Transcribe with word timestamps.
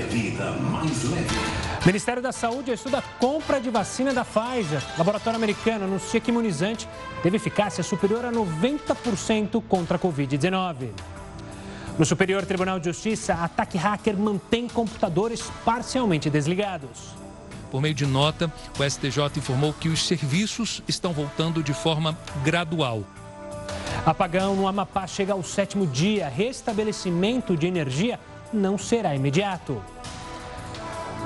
Leve 0.00 0.02
a 0.02 0.06
vida 0.06 0.50
mais 0.52 1.04
leve. 1.04 1.26
Ministério 1.84 2.22
da 2.22 2.32
Saúde 2.32 2.70
estuda 2.70 2.98
a 2.98 3.02
compra 3.02 3.60
de 3.60 3.70
vacina 3.70 4.12
da 4.12 4.24
Pfizer. 4.24 4.82
Laboratório 4.96 5.36
americano 5.36 5.84
anuncia 5.84 6.20
que 6.20 6.30
imunizante 6.30 6.88
teve 7.22 7.36
eficácia 7.36 7.82
superior 7.82 8.24
a 8.24 8.32
90% 8.32 9.62
contra 9.68 9.96
a 9.96 10.00
Covid-19. 10.00 10.90
No 11.98 12.04
Superior 12.06 12.46
Tribunal 12.46 12.78
de 12.78 12.86
Justiça, 12.86 13.34
ataque 13.34 13.76
hacker 13.76 14.16
mantém 14.16 14.68
computadores 14.68 15.50
parcialmente 15.64 16.30
desligados. 16.30 17.14
Por 17.70 17.82
meio 17.82 17.94
de 17.94 18.06
nota, 18.06 18.50
o 18.78 18.90
STJ 18.90 19.36
informou 19.36 19.72
que 19.72 19.88
os 19.88 20.06
serviços 20.06 20.82
estão 20.88 21.12
voltando 21.12 21.62
de 21.62 21.74
forma 21.74 22.16
gradual. 22.42 23.04
Apagão 24.04 24.56
no 24.56 24.66
Amapá 24.66 25.06
chega 25.06 25.34
ao 25.34 25.42
sétimo 25.42 25.86
dia. 25.86 26.28
Restabelecimento 26.28 27.56
de 27.56 27.66
energia 27.66 28.18
não 28.52 28.76
será 28.78 29.14
imediato. 29.14 29.82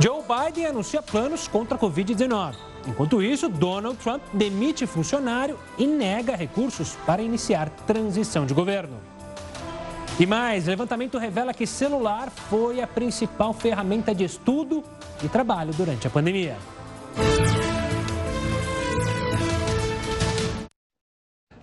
Joe 0.00 0.22
Biden 0.22 0.67
anuncia 0.67 1.03
planos 1.03 1.46
contra 1.46 1.76
a 1.76 1.80
Covid-19. 1.80 2.54
Enquanto 2.86 3.22
isso, 3.22 3.49
Donald 3.49 3.96
Trump 3.99 4.22
demite 4.32 4.86
funcionário 4.86 5.58
e 5.79 5.86
nega 5.86 6.36
recursos 6.36 6.96
para 7.07 7.22
iniciar 7.22 7.71
transição 7.86 8.44
de 8.44 8.52
governo. 8.52 8.96
E 10.18 10.26
mais, 10.26 10.66
levantamento 10.66 11.18
revela 11.18 11.52
que 11.52 11.66
celular 11.66 12.30
foi 12.30 12.80
a 12.80 12.86
principal 12.86 13.52
ferramenta 13.52 14.14
de 14.14 14.25
estudo 14.25 14.85
e 15.22 15.29
trabalho 15.29 15.72
durante 15.75 16.07
a 16.07 16.11
pandemia. 16.11 16.57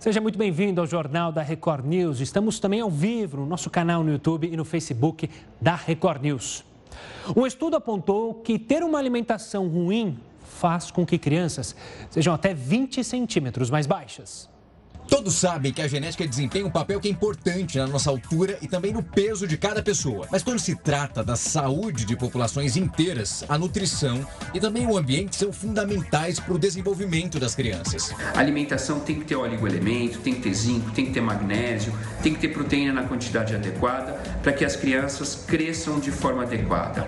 Seja 0.02 0.20
muito 0.20 0.36
bem-vindo 0.36 0.80
ao 0.80 0.86
Jornal 0.88 1.30
da 1.30 1.42
Record 1.42 1.86
News. 1.86 2.18
Estamos 2.18 2.58
também 2.58 2.80
ao 2.80 2.90
vivo 2.90 3.36
no 3.36 3.46
nosso 3.46 3.70
canal 3.70 4.02
no 4.02 4.10
YouTube 4.10 4.52
e 4.52 4.56
no 4.56 4.64
Facebook 4.64 5.30
da 5.60 5.76
Record 5.76 6.22
News. 6.22 6.64
Um 7.36 7.46
estudo 7.46 7.76
apontou 7.76 8.34
que 8.34 8.58
ter 8.58 8.82
uma 8.82 8.98
alimentação 8.98 9.68
ruim 9.68 10.18
faz 10.40 10.90
com 10.90 11.06
que 11.06 11.16
crianças 11.16 11.76
sejam 12.10 12.34
até 12.34 12.52
20 12.52 13.04
centímetros 13.04 13.70
mais 13.70 13.86
baixas. 13.86 14.50
Todos 15.12 15.34
sabem 15.34 15.74
que 15.74 15.82
a 15.82 15.86
genética 15.86 16.26
desempenha 16.26 16.64
um 16.64 16.70
papel 16.70 16.98
que 16.98 17.06
é 17.06 17.10
importante 17.10 17.76
na 17.76 17.86
nossa 17.86 18.08
altura 18.08 18.56
e 18.62 18.66
também 18.66 18.94
no 18.94 19.02
peso 19.02 19.46
de 19.46 19.58
cada 19.58 19.82
pessoa. 19.82 20.26
Mas 20.32 20.42
quando 20.42 20.58
se 20.58 20.74
trata 20.74 21.22
da 21.22 21.36
saúde 21.36 22.06
de 22.06 22.16
populações 22.16 22.78
inteiras, 22.78 23.44
a 23.46 23.58
nutrição 23.58 24.26
e 24.54 24.58
também 24.58 24.86
o 24.86 24.96
ambiente 24.96 25.36
são 25.36 25.52
fundamentais 25.52 26.40
para 26.40 26.54
o 26.54 26.58
desenvolvimento 26.58 27.38
das 27.38 27.54
crianças. 27.54 28.10
A 28.34 28.38
alimentação 28.38 29.00
tem 29.00 29.18
que 29.18 29.26
ter 29.26 29.36
oligoelemento, 29.36 30.18
tem 30.20 30.32
que 30.32 30.40
ter 30.40 30.54
zinco, 30.54 30.90
tem 30.92 31.04
que 31.04 31.12
ter 31.12 31.20
magnésio, 31.20 31.92
tem 32.22 32.32
que 32.32 32.40
ter 32.40 32.48
proteína 32.48 32.94
na 32.94 33.02
quantidade 33.02 33.54
adequada 33.54 34.12
para 34.42 34.54
que 34.54 34.64
as 34.64 34.76
crianças 34.76 35.44
cresçam 35.46 36.00
de 36.00 36.10
forma 36.10 36.44
adequada. 36.44 37.06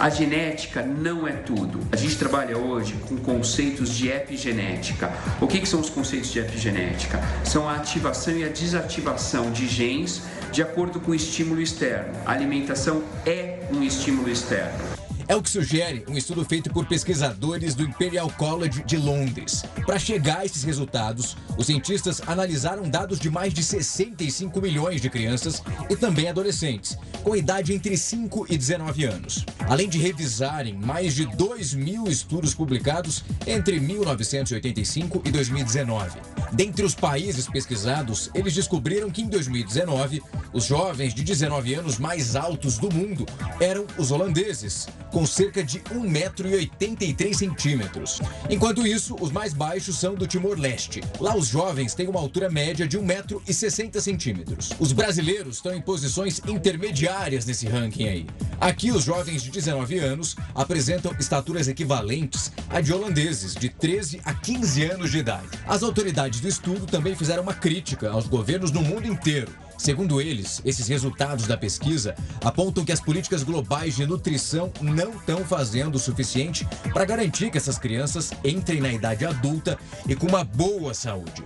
A 0.00 0.08
genética 0.08 0.82
não 0.82 1.28
é 1.28 1.32
tudo. 1.32 1.80
A 1.92 1.96
gente 1.96 2.16
trabalha 2.16 2.56
hoje 2.56 2.94
com 3.06 3.18
conceitos 3.18 3.90
de 3.94 4.08
epigenética. 4.08 5.12
O 5.38 5.46
que, 5.46 5.60
que 5.60 5.68
são 5.68 5.80
os 5.80 5.90
conceitos 5.90 6.32
de 6.32 6.38
epigenética? 6.38 7.20
São 7.44 7.68
a 7.68 7.76
ativação 7.76 8.36
e 8.36 8.44
a 8.44 8.48
desativação 8.48 9.50
de 9.50 9.66
genes 9.66 10.22
de 10.52 10.62
acordo 10.62 11.00
com 11.00 11.12
o 11.12 11.14
estímulo 11.14 11.60
externo. 11.60 12.12
A 12.26 12.32
alimentação 12.32 13.02
é 13.24 13.60
um 13.72 13.82
estímulo 13.82 14.28
externo. 14.28 14.91
É 15.32 15.34
o 15.34 15.40
que 15.40 15.48
sugere 15.48 16.04
um 16.10 16.18
estudo 16.18 16.44
feito 16.44 16.68
por 16.68 16.84
pesquisadores 16.84 17.74
do 17.74 17.84
Imperial 17.84 18.30
College 18.36 18.84
de 18.84 18.98
Londres. 18.98 19.64
Para 19.86 19.98
chegar 19.98 20.40
a 20.40 20.44
esses 20.44 20.62
resultados, 20.62 21.38
os 21.56 21.64
cientistas 21.64 22.20
analisaram 22.26 22.86
dados 22.86 23.18
de 23.18 23.30
mais 23.30 23.54
de 23.54 23.64
65 23.64 24.60
milhões 24.60 25.00
de 25.00 25.08
crianças 25.08 25.62
e 25.88 25.96
também 25.96 26.28
adolescentes, 26.28 26.98
com 27.24 27.34
idade 27.34 27.72
entre 27.72 27.96
5 27.96 28.44
e 28.50 28.58
19 28.58 29.06
anos. 29.06 29.46
Além 29.60 29.88
de 29.88 29.96
revisarem 29.96 30.74
mais 30.74 31.14
de 31.14 31.24
2 31.24 31.72
mil 31.72 32.08
estudos 32.08 32.54
publicados 32.54 33.24
entre 33.46 33.80
1985 33.80 35.22
e 35.24 35.30
2019. 35.30 36.20
Dentre 36.52 36.84
os 36.84 36.94
países 36.94 37.48
pesquisados, 37.48 38.30
eles 38.34 38.52
descobriram 38.52 39.10
que 39.10 39.22
em 39.22 39.28
2019, 39.28 40.22
os 40.52 40.66
jovens 40.66 41.14
de 41.14 41.24
19 41.24 41.72
anos 41.72 41.98
mais 41.98 42.36
altos 42.36 42.76
do 42.76 42.92
mundo 42.92 43.24
eram 43.58 43.86
os 43.96 44.10
holandeses, 44.10 44.86
com 45.10 45.21
cerca 45.26 45.62
de 45.62 45.80
1,83m. 45.80 48.22
Enquanto 48.48 48.86
isso, 48.86 49.16
os 49.20 49.30
mais 49.30 49.52
baixos 49.52 49.98
são 49.98 50.14
do 50.14 50.26
Timor-Leste. 50.26 51.02
Lá 51.20 51.36
os 51.36 51.48
jovens 51.48 51.94
têm 51.94 52.08
uma 52.08 52.20
altura 52.20 52.50
média 52.50 52.86
de 52.86 52.98
1,60m. 52.98 54.76
Os 54.78 54.92
brasileiros 54.92 55.56
estão 55.56 55.74
em 55.74 55.80
posições 55.80 56.40
intermediárias 56.46 57.46
nesse 57.46 57.66
ranking 57.66 58.08
aí. 58.08 58.26
Aqui 58.60 58.90
os 58.90 59.04
jovens 59.04 59.42
de 59.42 59.50
19 59.50 59.98
anos 59.98 60.36
apresentam 60.54 61.14
estaturas 61.18 61.68
equivalentes 61.68 62.52
a 62.68 62.80
de 62.80 62.92
holandeses 62.92 63.54
de 63.54 63.68
13 63.68 64.20
a 64.24 64.34
15 64.34 64.84
anos 64.84 65.10
de 65.10 65.18
idade. 65.18 65.48
As 65.66 65.82
autoridades 65.82 66.40
do 66.40 66.48
estudo 66.48 66.86
também 66.86 67.14
fizeram 67.14 67.42
uma 67.42 67.54
crítica 67.54 68.10
aos 68.10 68.26
governos 68.26 68.70
no 68.70 68.82
mundo 68.82 69.06
inteiro 69.06 69.50
Segundo 69.78 70.20
eles, 70.20 70.62
esses 70.64 70.88
resultados 70.88 71.46
da 71.46 71.56
pesquisa 71.56 72.14
apontam 72.44 72.84
que 72.84 72.92
as 72.92 73.00
políticas 73.00 73.42
globais 73.42 73.96
de 73.96 74.06
nutrição 74.06 74.72
não 74.80 75.10
estão 75.10 75.44
fazendo 75.44 75.96
o 75.96 75.98
suficiente 75.98 76.66
para 76.92 77.04
garantir 77.04 77.50
que 77.50 77.58
essas 77.58 77.78
crianças 77.78 78.32
entrem 78.44 78.80
na 78.80 78.92
idade 78.92 79.24
adulta 79.24 79.78
e 80.08 80.14
com 80.14 80.26
uma 80.26 80.44
boa 80.44 80.94
saúde. 80.94 81.42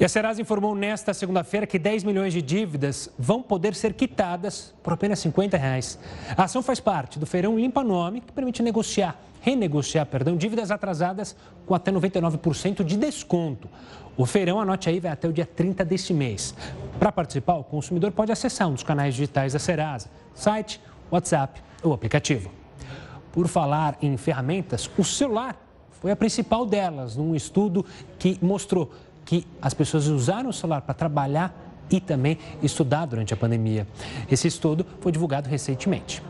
E 0.00 0.04
a 0.04 0.08
Serasa 0.08 0.40
informou 0.40 0.74
nesta 0.74 1.12
segunda-feira 1.12 1.66
que 1.66 1.78
10 1.78 2.04
milhões 2.04 2.32
de 2.32 2.40
dívidas 2.40 3.10
vão 3.18 3.42
poder 3.42 3.74
ser 3.74 3.92
quitadas 3.92 4.74
por 4.82 4.94
apenas 4.94 5.18
50 5.18 5.58
reais. 5.58 5.98
A 6.34 6.44
ação 6.44 6.62
faz 6.62 6.80
parte 6.80 7.18
do 7.18 7.26
Feirão 7.26 7.58
Limpa 7.58 7.84
Nome, 7.84 8.22
que 8.22 8.32
permite 8.32 8.62
negociar, 8.62 9.20
renegociar, 9.42 10.06
perdão, 10.06 10.38
dívidas 10.38 10.70
atrasadas 10.70 11.36
com 11.66 11.74
até 11.74 11.92
99% 11.92 12.82
de 12.82 12.96
desconto. 12.96 13.68
O 14.20 14.26
feirão, 14.26 14.60
anote 14.60 14.86
aí, 14.86 15.00
vai 15.00 15.10
até 15.10 15.26
o 15.26 15.32
dia 15.32 15.46
30 15.46 15.82
deste 15.82 16.12
mês. 16.12 16.54
Para 16.98 17.10
participar, 17.10 17.54
o 17.54 17.64
consumidor 17.64 18.12
pode 18.12 18.30
acessar 18.30 18.68
um 18.68 18.74
dos 18.74 18.82
canais 18.82 19.14
digitais 19.14 19.54
da 19.54 19.58
Serasa, 19.58 20.10
site, 20.34 20.78
WhatsApp 21.10 21.62
ou 21.82 21.94
aplicativo. 21.94 22.50
Por 23.32 23.48
falar 23.48 23.96
em 24.02 24.14
ferramentas, 24.18 24.90
o 24.98 25.02
celular 25.02 25.56
foi 26.02 26.10
a 26.10 26.16
principal 26.16 26.66
delas, 26.66 27.16
num 27.16 27.34
estudo 27.34 27.82
que 28.18 28.38
mostrou 28.42 28.92
que 29.24 29.46
as 29.62 29.72
pessoas 29.72 30.06
usaram 30.06 30.50
o 30.50 30.52
celular 30.52 30.82
para 30.82 30.92
trabalhar 30.92 31.58
e 31.90 31.98
também 31.98 32.36
estudar 32.62 33.06
durante 33.06 33.32
a 33.32 33.38
pandemia. 33.38 33.88
Esse 34.30 34.46
estudo 34.46 34.84
foi 35.00 35.12
divulgado 35.12 35.48
recentemente. 35.48 36.22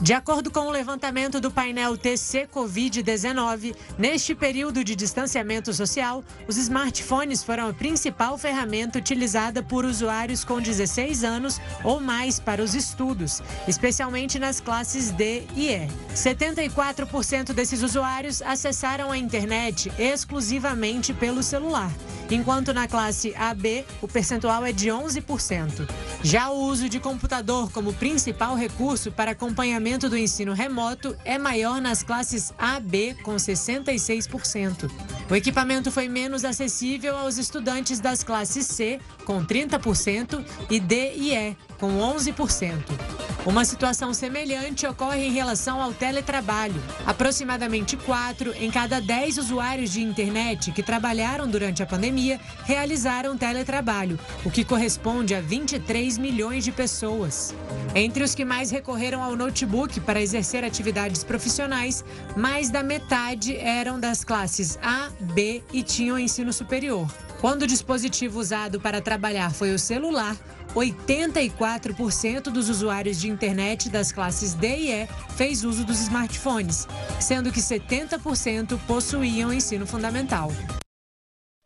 De 0.00 0.12
acordo 0.12 0.50
com 0.50 0.66
o 0.66 0.70
levantamento 0.70 1.40
do 1.40 1.50
painel 1.50 1.96
TC 1.96 2.48
Covid-19, 2.52 3.74
neste 3.96 4.34
período 4.34 4.82
de 4.82 4.94
distanciamento 4.94 5.72
social, 5.72 6.22
os 6.48 6.56
smartphones 6.56 7.44
foram 7.44 7.68
a 7.68 7.72
principal 7.72 8.36
ferramenta 8.36 8.98
utilizada 8.98 9.62
por 9.62 9.84
usuários 9.84 10.44
com 10.44 10.60
16 10.60 11.22
anos 11.22 11.60
ou 11.84 12.00
mais 12.00 12.40
para 12.40 12.62
os 12.62 12.74
estudos, 12.74 13.40
especialmente 13.68 14.38
nas 14.38 14.60
classes 14.60 15.10
D 15.12 15.44
e 15.54 15.70
E. 15.70 15.88
74% 16.12 17.52
desses 17.52 17.82
usuários 17.82 18.42
acessaram 18.42 19.12
a 19.12 19.16
internet 19.16 19.92
exclusivamente 19.96 21.14
pelo 21.14 21.42
celular, 21.42 21.90
enquanto 22.30 22.72
na 22.72 22.88
classe 22.88 23.34
AB 23.36 23.84
o 24.00 24.08
percentual 24.08 24.64
é 24.64 24.72
de 24.72 24.88
11%. 24.88 25.88
Já 26.22 26.50
o 26.50 26.66
uso 26.66 26.88
de 26.88 26.98
computador 27.00 27.70
como 27.70 27.92
principal 27.92 28.54
recurso 28.54 29.12
para 29.12 29.32
acompanhamento 29.32 30.08
do 30.08 30.16
ensino 30.16 30.52
remoto 30.52 31.16
é 31.24 31.38
maior 31.38 31.80
nas 31.80 32.02
classes 32.02 32.52
A, 32.58 32.80
B, 32.80 33.14
com 33.22 33.36
66%. 33.36 34.90
O 35.30 35.34
equipamento 35.34 35.90
foi 35.90 36.08
menos 36.08 36.44
acessível 36.44 37.16
aos 37.16 37.38
estudantes 37.38 38.00
das 38.00 38.22
classes 38.22 38.66
C, 38.66 39.00
com 39.24 39.44
30%, 39.44 40.44
e 40.70 40.80
D 40.80 41.14
e 41.14 41.34
E, 41.34 41.56
com 41.78 41.98
11%. 41.98 43.33
Uma 43.46 43.62
situação 43.66 44.14
semelhante 44.14 44.86
ocorre 44.86 45.26
em 45.26 45.30
relação 45.30 45.82
ao 45.82 45.92
teletrabalho. 45.92 46.82
Aproximadamente 47.06 47.94
4 47.94 48.54
em 48.56 48.70
cada 48.70 49.02
10 49.02 49.36
usuários 49.36 49.92
de 49.92 50.00
internet 50.00 50.72
que 50.72 50.82
trabalharam 50.82 51.46
durante 51.46 51.82
a 51.82 51.86
pandemia 51.86 52.40
realizaram 52.64 53.36
teletrabalho, 53.36 54.18
o 54.46 54.50
que 54.50 54.64
corresponde 54.64 55.34
a 55.34 55.42
23 55.42 56.16
milhões 56.16 56.64
de 56.64 56.72
pessoas. 56.72 57.54
Entre 57.94 58.24
os 58.24 58.34
que 58.34 58.46
mais 58.46 58.70
recorreram 58.70 59.22
ao 59.22 59.36
notebook 59.36 60.00
para 60.00 60.22
exercer 60.22 60.64
atividades 60.64 61.22
profissionais, 61.22 62.02
mais 62.34 62.70
da 62.70 62.82
metade 62.82 63.54
eram 63.58 64.00
das 64.00 64.24
classes 64.24 64.78
A, 64.82 65.10
B 65.20 65.62
e 65.70 65.82
tinham 65.82 66.18
ensino 66.18 66.50
superior. 66.50 67.06
Quando 67.42 67.64
o 67.64 67.66
dispositivo 67.66 68.40
usado 68.40 68.80
para 68.80 69.02
trabalhar 69.02 69.52
foi 69.52 69.74
o 69.74 69.78
celular, 69.78 70.34
84% 70.74 72.44
dos 72.44 72.68
usuários 72.68 73.20
de 73.20 73.30
internet 73.30 73.88
das 73.88 74.10
classes 74.10 74.54
D 74.54 74.66
e 74.66 74.90
E 74.92 75.08
fez 75.36 75.64
uso 75.64 75.84
dos 75.84 76.00
smartphones, 76.00 76.86
sendo 77.20 77.52
que 77.52 77.60
70% 77.60 78.78
possuíam 78.86 79.52
ensino 79.52 79.86
fundamental. 79.86 80.50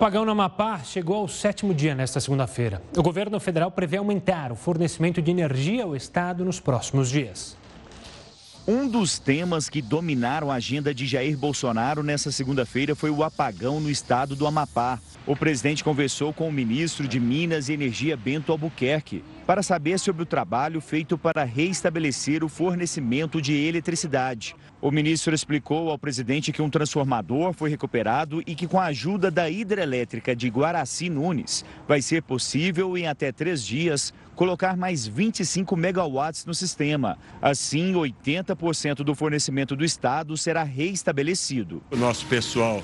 O 0.00 0.04
apagão 0.04 0.24
no 0.24 0.30
Amapá 0.30 0.78
chegou 0.84 1.16
ao 1.16 1.28
sétimo 1.28 1.74
dia 1.74 1.92
nesta 1.92 2.20
segunda-feira. 2.20 2.80
O 2.96 3.02
governo 3.02 3.40
federal 3.40 3.68
prevê 3.70 3.96
aumentar 3.96 4.52
o 4.52 4.54
fornecimento 4.54 5.20
de 5.20 5.30
energia 5.30 5.82
ao 5.82 5.96
estado 5.96 6.44
nos 6.44 6.60
próximos 6.60 7.10
dias. 7.10 7.56
Um 8.70 8.86
dos 8.86 9.18
temas 9.18 9.66
que 9.70 9.80
dominaram 9.80 10.50
a 10.50 10.56
agenda 10.56 10.92
de 10.92 11.06
Jair 11.06 11.38
Bolsonaro 11.38 12.02
nessa 12.02 12.30
segunda-feira 12.30 12.94
foi 12.94 13.08
o 13.08 13.24
apagão 13.24 13.80
no 13.80 13.88
estado 13.88 14.36
do 14.36 14.46
Amapá. 14.46 15.00
O 15.26 15.34
presidente 15.34 15.82
conversou 15.82 16.34
com 16.34 16.46
o 16.46 16.52
ministro 16.52 17.08
de 17.08 17.18
Minas 17.18 17.70
e 17.70 17.72
Energia, 17.72 18.14
Bento 18.14 18.52
Albuquerque, 18.52 19.24
para 19.48 19.62
saber 19.62 19.98
sobre 19.98 20.22
o 20.22 20.26
trabalho 20.26 20.78
feito 20.78 21.16
para 21.16 21.42
reestabelecer 21.42 22.44
o 22.44 22.50
fornecimento 22.50 23.40
de 23.40 23.54
eletricidade. 23.54 24.54
O 24.78 24.90
ministro 24.90 25.34
explicou 25.34 25.88
ao 25.88 25.98
presidente 25.98 26.52
que 26.52 26.60
um 26.60 26.68
transformador 26.68 27.54
foi 27.54 27.70
recuperado 27.70 28.42
e 28.46 28.54
que, 28.54 28.66
com 28.66 28.78
a 28.78 28.84
ajuda 28.84 29.30
da 29.30 29.48
hidrelétrica 29.48 30.36
de 30.36 30.50
Guaraci 30.50 31.08
Nunes, 31.08 31.64
vai 31.88 32.02
ser 32.02 32.22
possível, 32.24 32.94
em 32.94 33.06
até 33.06 33.32
três 33.32 33.64
dias, 33.64 34.12
colocar 34.36 34.76
mais 34.76 35.06
25 35.06 35.74
megawatts 35.74 36.44
no 36.44 36.52
sistema. 36.52 37.16
Assim, 37.40 37.94
80% 37.94 38.96
do 38.96 39.14
fornecimento 39.14 39.74
do 39.74 39.82
Estado 39.82 40.36
será 40.36 40.62
reestabelecido. 40.62 41.82
O 41.90 41.96
nosso 41.96 42.26
pessoal 42.26 42.82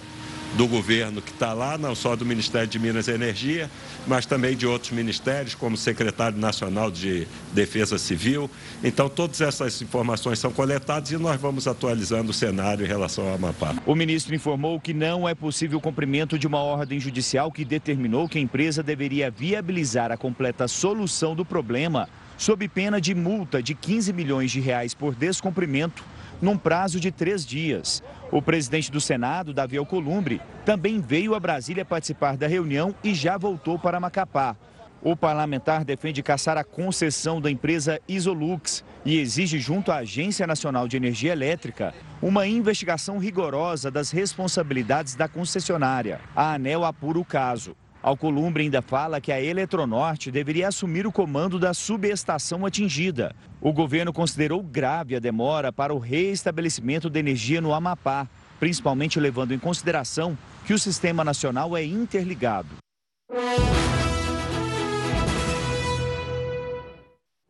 do 0.56 0.68
governo 0.68 1.20
que 1.20 1.30
está 1.30 1.52
lá, 1.52 1.76
não 1.76 1.94
só 1.94 2.14
do 2.14 2.24
Ministério 2.24 2.68
de 2.68 2.78
Minas 2.78 3.08
e 3.08 3.12
Energia, 3.12 3.68
mas 4.06 4.24
também 4.24 4.56
de 4.56 4.66
outros 4.66 4.92
ministérios, 4.92 5.54
como 5.54 5.74
o 5.74 5.78
Secretário 5.78 6.38
Nacional 6.38 6.90
de 6.90 7.26
Defesa 7.52 7.98
Civil. 7.98 8.48
Então, 8.82 9.08
todas 9.08 9.40
essas 9.40 9.82
informações 9.82 10.38
são 10.38 10.52
coletadas 10.52 11.10
e 11.10 11.16
nós 11.16 11.40
vamos 11.40 11.66
atualizando 11.66 12.30
o 12.30 12.34
cenário 12.34 12.84
em 12.84 12.88
relação 12.88 13.26
ao 13.26 13.34
Amapá. 13.34 13.74
O 13.84 13.94
ministro 13.94 14.34
informou 14.34 14.78
que 14.80 14.94
não 14.94 15.28
é 15.28 15.34
possível 15.34 15.78
o 15.78 15.82
cumprimento 15.82 16.38
de 16.38 16.46
uma 16.46 16.58
ordem 16.58 17.00
judicial 17.00 17.50
que 17.50 17.64
determinou 17.64 18.28
que 18.28 18.38
a 18.38 18.40
empresa 18.40 18.82
deveria 18.82 19.30
viabilizar 19.30 20.12
a 20.12 20.16
completa 20.16 20.68
solução 20.68 21.34
do 21.34 21.44
problema 21.44 22.08
sob 22.36 22.66
pena 22.68 23.00
de 23.00 23.14
multa 23.14 23.62
de 23.62 23.74
15 23.74 24.12
milhões 24.12 24.50
de 24.50 24.60
reais 24.60 24.94
por 24.94 25.14
descumprimento 25.14 26.04
num 26.44 26.58
prazo 26.58 27.00
de 27.00 27.10
três 27.10 27.44
dias. 27.44 28.02
O 28.30 28.42
presidente 28.42 28.92
do 28.92 29.00
Senado, 29.00 29.54
Davi 29.54 29.78
Alcolumbre, 29.78 30.42
também 30.64 31.00
veio 31.00 31.34
a 31.34 31.40
Brasília 31.40 31.84
participar 31.84 32.36
da 32.36 32.46
reunião 32.46 32.94
e 33.02 33.14
já 33.14 33.38
voltou 33.38 33.78
para 33.78 33.98
Macapá. 33.98 34.54
O 35.02 35.16
parlamentar 35.16 35.84
defende 35.84 36.22
caçar 36.22 36.56
a 36.58 36.64
concessão 36.64 37.40
da 37.40 37.50
empresa 37.50 38.00
Isolux 38.06 38.84
e 39.04 39.18
exige, 39.18 39.58
junto 39.58 39.90
à 39.90 39.96
Agência 39.96 40.46
Nacional 40.46 40.86
de 40.86 40.96
Energia 40.96 41.32
Elétrica, 41.32 41.94
uma 42.22 42.46
investigação 42.46 43.18
rigorosa 43.18 43.90
das 43.90 44.10
responsabilidades 44.10 45.14
da 45.14 45.28
concessionária. 45.28 46.20
A 46.36 46.54
ANEL 46.54 46.84
apura 46.84 47.18
o 47.18 47.24
caso. 47.24 47.74
Alcolumbre 48.04 48.62
ainda 48.62 48.82
fala 48.82 49.18
que 49.18 49.32
a 49.32 49.40
Eletronorte 49.40 50.30
deveria 50.30 50.68
assumir 50.68 51.06
o 51.06 51.10
comando 51.10 51.58
da 51.58 51.72
subestação 51.72 52.66
atingida. 52.66 53.34
O 53.62 53.72
governo 53.72 54.12
considerou 54.12 54.62
grave 54.62 55.16
a 55.16 55.18
demora 55.18 55.72
para 55.72 55.94
o 55.94 55.98
reestabelecimento 55.98 57.08
da 57.08 57.18
energia 57.18 57.62
no 57.62 57.72
Amapá, 57.72 58.28
principalmente 58.60 59.18
levando 59.18 59.54
em 59.54 59.58
consideração 59.58 60.36
que 60.66 60.74
o 60.74 60.78
sistema 60.78 61.24
nacional 61.24 61.74
é 61.74 61.82
interligado. 61.82 62.68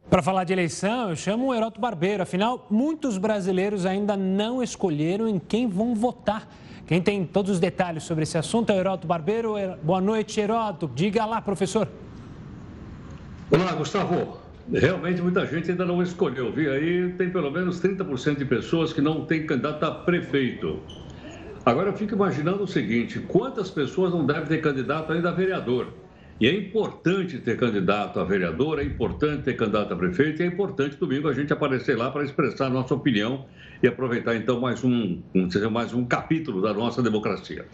Para 0.09 0.23
falar 0.23 0.45
de 0.45 0.53
eleição, 0.53 1.11
eu 1.11 1.17
chamo 1.17 1.47
o 1.47 1.55
Heroto 1.55 1.81
Barbeiro. 1.81 2.23
Afinal, 2.23 2.65
muitos 2.71 3.19
brasileiros 3.19 3.85
ainda 3.85 4.17
não 4.17 4.63
escolheram 4.63 5.27
em 5.27 5.41
quem 5.41 5.67
vão 5.67 5.97
votar. 5.97 6.47
Quem 6.87 7.01
tem 7.01 7.25
todos 7.25 7.51
os 7.51 7.59
detalhes 7.59 8.03
sobre 8.03 8.25
esse 8.25 8.37
assunto 8.37 8.71
é 8.71 8.75
o 8.75 8.79
Heroto 8.79 9.07
Barbeiro. 9.07 9.55
Boa 9.83 10.03
noite, 10.03 10.39
Heroto. 10.39 10.91
Diga 10.95 11.25
lá, 11.25 11.41
professor. 11.41 11.89
Olá, 13.51 13.73
Gustavo. 13.73 14.39
Realmente 14.71 15.23
muita 15.23 15.47
gente 15.47 15.71
ainda 15.71 15.87
não 15.87 16.03
escolheu. 16.03 16.53
Vi 16.53 16.69
aí, 16.69 17.13
tem 17.17 17.31
pelo 17.31 17.51
menos 17.51 17.81
30% 17.81 18.37
de 18.37 18.45
pessoas 18.45 18.93
que 18.93 19.01
não 19.01 19.25
têm 19.25 19.47
candidato 19.47 19.83
a 19.83 19.91
prefeito. 19.93 20.81
Agora 21.65 21.89
eu 21.89 21.95
fico 21.95 22.15
imaginando 22.15 22.65
o 22.65 22.67
seguinte: 22.67 23.19
quantas 23.19 23.71
pessoas 23.71 24.13
não 24.13 24.27
devem 24.27 24.45
ter 24.45 24.61
candidato 24.61 25.11
ainda 25.11 25.31
a 25.31 25.33
vereador? 25.33 25.89
E 26.41 26.49
é 26.49 26.53
importante 26.53 27.39
ter 27.39 27.57
candidato 27.57 28.19
a 28.19 28.25
vereador, 28.25 28.81
é 28.81 28.83
importante 28.83 29.45
ter 29.45 29.55
candidato 29.55 29.95
a 29.95 29.97
prefeito, 29.97 30.43
e 30.43 30.45
é 30.45 30.49
importante 30.49 30.97
domingo 30.97 31.29
a 31.29 31.33
gente 31.33 31.53
aparecer 31.53 31.97
lá 31.97 32.11
para 32.11 32.25
expressar 32.25 32.67
a 32.67 32.71
nossa 32.71 32.93
opinião 32.93 33.47
e 33.81 33.87
aproveitar 33.87 34.35
então 34.35 34.61
mais 34.61 34.83
um, 34.83 35.23
um, 35.33 35.71
mais 35.71 35.95
um 35.95 36.05
capítulo 36.05 36.61
da 36.61 36.75
nossa 36.75 37.01
democracia. 37.01 37.67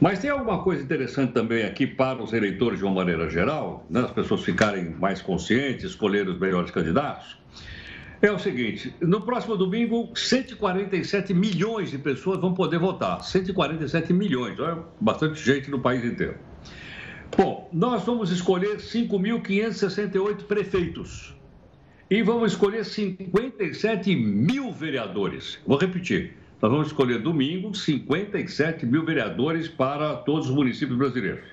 Mas 0.00 0.18
tem 0.18 0.28
alguma 0.28 0.62
coisa 0.62 0.82
interessante 0.82 1.32
também 1.32 1.62
aqui 1.62 1.86
para 1.86 2.20
os 2.20 2.32
eleitores 2.32 2.80
de 2.80 2.84
uma 2.84 2.94
maneira 2.94 3.30
geral, 3.30 3.86
né? 3.88 4.00
as 4.00 4.10
pessoas 4.10 4.42
ficarem 4.42 4.90
mais 4.98 5.22
conscientes, 5.22 5.84
escolher 5.84 6.26
os 6.26 6.38
melhores 6.38 6.72
candidatos. 6.72 7.38
É 8.20 8.32
o 8.32 8.38
seguinte: 8.38 8.92
no 9.00 9.20
próximo 9.20 9.56
domingo, 9.56 10.10
147 10.16 11.32
milhões 11.32 11.90
de 11.90 11.98
pessoas 11.98 12.40
vão 12.40 12.54
poder 12.54 12.78
votar. 12.78 13.22
147 13.22 14.12
milhões, 14.12 14.58
olha, 14.58 14.82
bastante 15.00 15.40
gente 15.40 15.70
no 15.70 15.78
país 15.78 16.04
inteiro. 16.04 16.49
Bom, 17.36 17.68
nós 17.72 18.04
vamos 18.04 18.30
escolher 18.30 18.78
5.568 18.78 20.44
prefeitos 20.44 21.34
e 22.10 22.22
vamos 22.22 22.52
escolher 22.52 22.84
57 22.84 24.16
mil 24.16 24.72
vereadores. 24.72 25.58
Vou 25.66 25.78
repetir. 25.78 26.36
Nós 26.60 26.70
vamos 26.70 26.88
escolher 26.88 27.22
domingo 27.22 27.74
57 27.74 28.84
mil 28.84 29.04
vereadores 29.04 29.68
para 29.68 30.16
todos 30.16 30.50
os 30.50 30.54
municípios 30.54 30.98
brasileiros. 30.98 31.44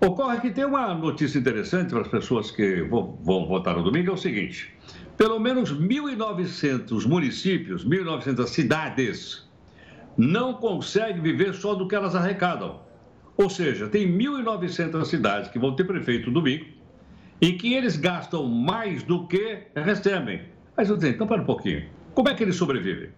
Ocorre 0.00 0.40
que 0.40 0.50
tem 0.50 0.64
uma 0.64 0.94
notícia 0.94 1.38
interessante 1.38 1.90
para 1.90 2.00
as 2.00 2.08
pessoas 2.08 2.50
que 2.50 2.82
vão, 2.82 3.46
votar 3.46 3.76
no 3.76 3.82
domingo: 3.82 4.10
é 4.10 4.14
o 4.14 4.16
seguinte. 4.16 4.72
Pelo 5.16 5.38
menos 5.38 5.72
1.900 5.72 7.06
municípios, 7.06 7.84
1.900 7.86 8.46
cidades, 8.46 9.48
não 10.16 10.54
conseguem 10.54 11.20
viver 11.20 11.54
só 11.54 11.74
do 11.74 11.86
que 11.86 11.94
elas 11.94 12.14
arrecadam. 12.14 12.80
Ou 13.36 13.48
seja, 13.48 13.88
tem 13.88 14.06
1.900 14.06 15.04
cidades 15.06 15.50
que 15.50 15.58
vão 15.58 15.74
ter 15.74 15.84
prefeito 15.84 16.30
domingo, 16.30 16.66
em 17.40 17.56
que 17.56 17.74
eles 17.74 17.96
gastam 17.96 18.46
mais 18.46 19.02
do 19.02 19.26
que 19.26 19.58
recebem. 19.74 20.42
Mas 20.76 20.88
eu 20.88 20.96
dizer, 20.96 21.14
então 21.14 21.26
para 21.26 21.40
um 21.40 21.44
pouquinho. 21.44 21.84
Como 22.14 22.28
é 22.28 22.34
que 22.34 22.42
eles 22.42 22.56
sobrevivem? 22.56 23.10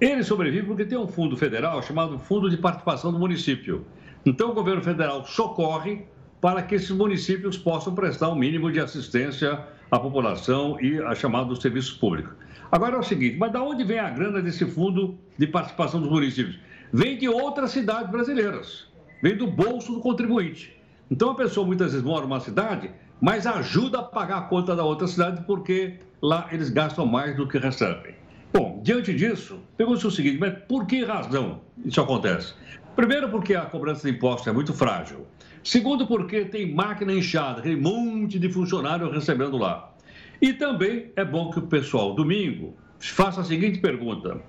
Eles 0.00 0.26
sobrevivem 0.26 0.66
porque 0.66 0.84
tem 0.84 0.96
um 0.96 1.08
fundo 1.08 1.36
federal 1.36 1.82
chamado 1.82 2.18
Fundo 2.18 2.48
de 2.48 2.56
Participação 2.56 3.12
do 3.12 3.18
Município. 3.18 3.84
Então 4.24 4.50
o 4.50 4.54
governo 4.54 4.82
federal 4.82 5.24
socorre 5.24 6.04
para 6.40 6.62
que 6.62 6.74
esses 6.76 6.90
municípios 6.90 7.58
possam 7.58 7.94
prestar 7.94 8.28
o 8.28 8.32
um 8.32 8.36
mínimo 8.36 8.70
de 8.70 8.78
assistência 8.78 9.60
à 9.90 9.98
população 9.98 10.80
e 10.80 11.00
a 11.02 11.14
chamada 11.14 11.46
dos 11.46 11.60
serviços 11.60 11.92
públicos. 11.92 12.32
Agora 12.70 12.96
é 12.96 12.98
o 12.98 13.02
seguinte, 13.02 13.36
mas 13.36 13.50
de 13.50 13.58
onde 13.58 13.84
vem 13.84 13.98
a 13.98 14.10
grana 14.10 14.40
desse 14.40 14.64
fundo 14.66 15.18
de 15.38 15.46
participação 15.46 16.00
dos 16.00 16.10
municípios? 16.10 16.58
Vem 16.92 17.18
de 17.18 17.28
outras 17.28 17.70
cidades 17.70 18.10
brasileiras 18.10 18.86
vem 19.22 19.36
do 19.36 19.46
bolso 19.46 19.92
do 19.92 20.00
contribuinte. 20.00 20.76
Então 21.10 21.30
a 21.30 21.34
pessoa 21.34 21.66
muitas 21.66 21.92
vezes 21.92 22.04
mora 22.04 22.22
numa 22.22 22.40
cidade, 22.40 22.90
mas 23.20 23.46
ajuda 23.46 24.00
a 24.00 24.02
pagar 24.02 24.38
a 24.38 24.42
conta 24.42 24.74
da 24.74 24.84
outra 24.84 25.06
cidade 25.06 25.42
porque 25.46 25.94
lá 26.20 26.48
eles 26.50 26.70
gastam 26.70 27.06
mais 27.06 27.36
do 27.36 27.46
que 27.46 27.58
recebem. 27.58 28.14
Bom, 28.52 28.80
diante 28.82 29.14
disso, 29.14 29.60
pergunta-se 29.76 30.06
o 30.06 30.10
seguinte: 30.10 30.38
mas 30.38 30.54
por 30.66 30.86
que 30.86 31.04
razão 31.04 31.60
isso 31.84 32.00
acontece? 32.00 32.54
Primeiro, 32.94 33.28
porque 33.28 33.54
a 33.54 33.66
cobrança 33.66 34.10
de 34.10 34.16
impostos 34.16 34.46
é 34.46 34.52
muito 34.52 34.72
frágil. 34.72 35.26
Segundo, 35.62 36.06
porque 36.06 36.44
tem 36.44 36.72
máquina 36.72 37.12
inchada, 37.12 37.58
aquele 37.58 37.76
monte 37.76 38.38
de 38.38 38.48
funcionário 38.48 39.10
recebendo 39.10 39.58
lá. 39.58 39.92
E 40.40 40.52
também 40.52 41.10
é 41.16 41.24
bom 41.24 41.50
que 41.50 41.58
o 41.58 41.62
pessoal, 41.62 42.14
domingo, 42.14 42.74
faça 42.98 43.40
a 43.40 43.44
seguinte 43.44 43.80
pergunta: 43.80 44.40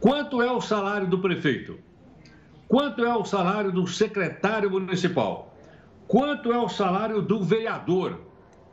quanto 0.00 0.42
é 0.42 0.50
o 0.50 0.60
salário 0.60 1.06
do 1.06 1.18
prefeito? 1.18 1.78
Quanto 2.68 3.04
é 3.04 3.16
o 3.16 3.24
salário 3.24 3.70
do 3.70 3.86
secretário 3.86 4.70
municipal? 4.70 5.56
Quanto 6.08 6.52
é 6.52 6.58
o 6.58 6.68
salário 6.68 7.22
do 7.22 7.42
vereador? 7.42 8.20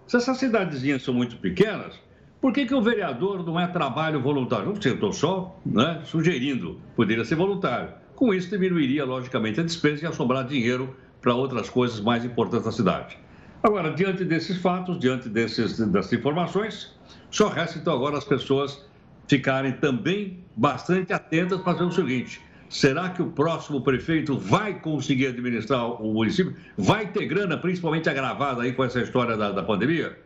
Se 0.08 0.18
essas 0.18 0.38
cidadezinhas 0.38 1.04
são 1.04 1.14
muito 1.14 1.38
pequenas, 1.38 2.00
por 2.42 2.52
que, 2.52 2.66
que 2.66 2.74
o 2.74 2.82
vereador 2.82 3.46
não 3.46 3.60
é 3.60 3.68
trabalho 3.68 4.20
voluntário? 4.20 4.66
Não 4.66 4.82
sei, 4.82 4.92
eu 4.92 4.96
estou 4.96 5.14
só 5.14 5.60
né, 5.66 6.02
sugerindo, 6.06 6.80
poderia 6.96 7.24
ser 7.24 7.36
voluntário. 7.36 7.90
Com 8.16 8.34
isso, 8.34 8.50
diminuiria, 8.50 9.06
logicamente, 9.06 9.60
a 9.60 9.64
despesa 9.64 10.02
e 10.02 10.06
ia 10.06 10.12
sobrar 10.12 10.46
dinheiro 10.46 10.96
para 11.22 11.34
outras 11.34 11.70
coisas 11.70 12.00
mais 12.02 12.26
importantes 12.26 12.66
da 12.66 12.72
cidade. 12.72 13.18
Agora, 13.62 13.94
diante 13.94 14.26
desses 14.26 14.58
fatos, 14.58 15.00
diante 15.00 15.30
desses, 15.30 15.80
dessas 15.80 16.12
informações, 16.12 16.94
só 17.32 17.48
resta 17.48 17.80
então 17.80 17.94
agora 17.94 18.18
as 18.18 18.26
pessoas 18.26 18.84
ficarem 19.28 19.72
também 19.74 20.44
bastante 20.56 21.14
atentas 21.14 21.62
para 21.62 21.74
ver 21.74 21.86
o 21.86 21.92
seguinte: 21.92 22.42
Será 22.74 23.10
que 23.10 23.22
o 23.22 23.28
próximo 23.28 23.82
prefeito 23.82 24.36
vai 24.36 24.80
conseguir 24.80 25.28
administrar 25.28 26.02
o 26.02 26.12
município? 26.12 26.56
Vai 26.76 27.06
ter 27.06 27.28
grana, 27.28 27.56
principalmente 27.56 28.10
agravada 28.10 28.64
aí 28.64 28.74
com 28.74 28.84
essa 28.84 29.00
história 29.00 29.38
da, 29.38 29.52
da 29.52 29.62
pandemia? 29.62 30.18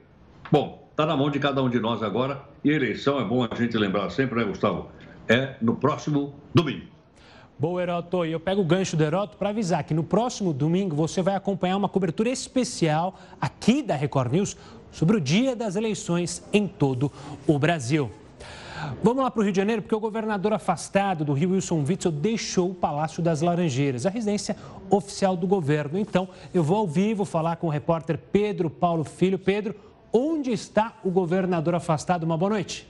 Bom, 0.50 0.88
está 0.89 1.06
na 1.06 1.18
mão 1.18 1.30
de 1.30 1.39
cada 1.39 1.62
um 1.62 1.70
de 1.70 1.77
nós 1.77 2.01
agora 2.01 2.42
e 2.63 2.70
eleição 2.70 3.20
é 3.20 3.25
bom 3.25 3.46
a 3.46 3.54
gente 3.54 3.77
lembrar 3.77 4.10
sempre, 4.12 4.39
né, 4.39 4.46
Gustavo? 4.46 4.88
É 5.27 5.56
no 5.62 5.75
próximo 5.75 6.36
domingo. 6.56 6.86
Boa, 7.60 7.82
Heroto. 7.82 8.24
Eu 8.24 8.39
pego 8.39 8.62
o 8.62 8.66
gancho 8.66 8.96
do 8.96 9.04
Heroto 9.04 9.36
para 9.36 9.50
avisar 9.50 9.84
que 9.84 9.94
no 9.94 10.06
próximo 10.06 10.54
domingo 10.54 10.96
você 10.96 11.22
vai 11.22 11.36
acompanhar 11.36 11.75
uma 11.75 11.89
cobertura 11.89 12.30
especial 12.30 13.20
aqui 13.42 13.84
da 13.84 13.98
Record 13.98 14.32
News 14.32 14.56
sobre 14.89 15.18
o 15.18 15.20
dia 15.20 15.54
das 15.54 15.75
eleições 15.75 16.42
em 16.54 16.66
todo 16.66 17.12
o 17.46 17.60
Brasil. 17.60 18.10
Vamos 19.03 19.24
lá 19.24 19.31
para 19.31 19.41
o 19.41 19.43
Rio 19.43 19.51
de 19.51 19.57
Janeiro, 19.57 19.81
porque 19.81 19.96
o 19.96 20.00
governador 20.00 20.53
afastado 20.53 21.24
do 21.24 21.34
Rio, 21.34 21.51
Wilson 21.51 21.84
Witzel, 21.88 22.12
deixou 22.12 22.72
o 22.72 22.75
Palácio 22.75 23.22
das 23.22 23.41
Laranjeiras, 23.41 24.05
a 24.05 24.10
residência 24.10 24.55
oficial 24.89 25.36
do 25.36 25.48
governo. 25.48 25.98
Então, 25.98 26.27
eu 26.53 26.63
vou 26.63 26.77
ao 26.77 26.88
vivo 26.88 27.25
falar 27.25 27.57
com 27.57 27.67
o 27.67 27.69
repórter 27.69 28.17
Pedro 28.17 28.69
Paulo 28.69 29.03
Filho. 29.03 29.39
Pedro, 29.39 29.75
onde 30.12 30.51
está 30.51 30.93
o 31.03 31.10
governador 31.10 31.75
afastado? 31.75 32.24
Uma 32.24 32.38
boa 32.38 32.51
noite. 32.51 32.88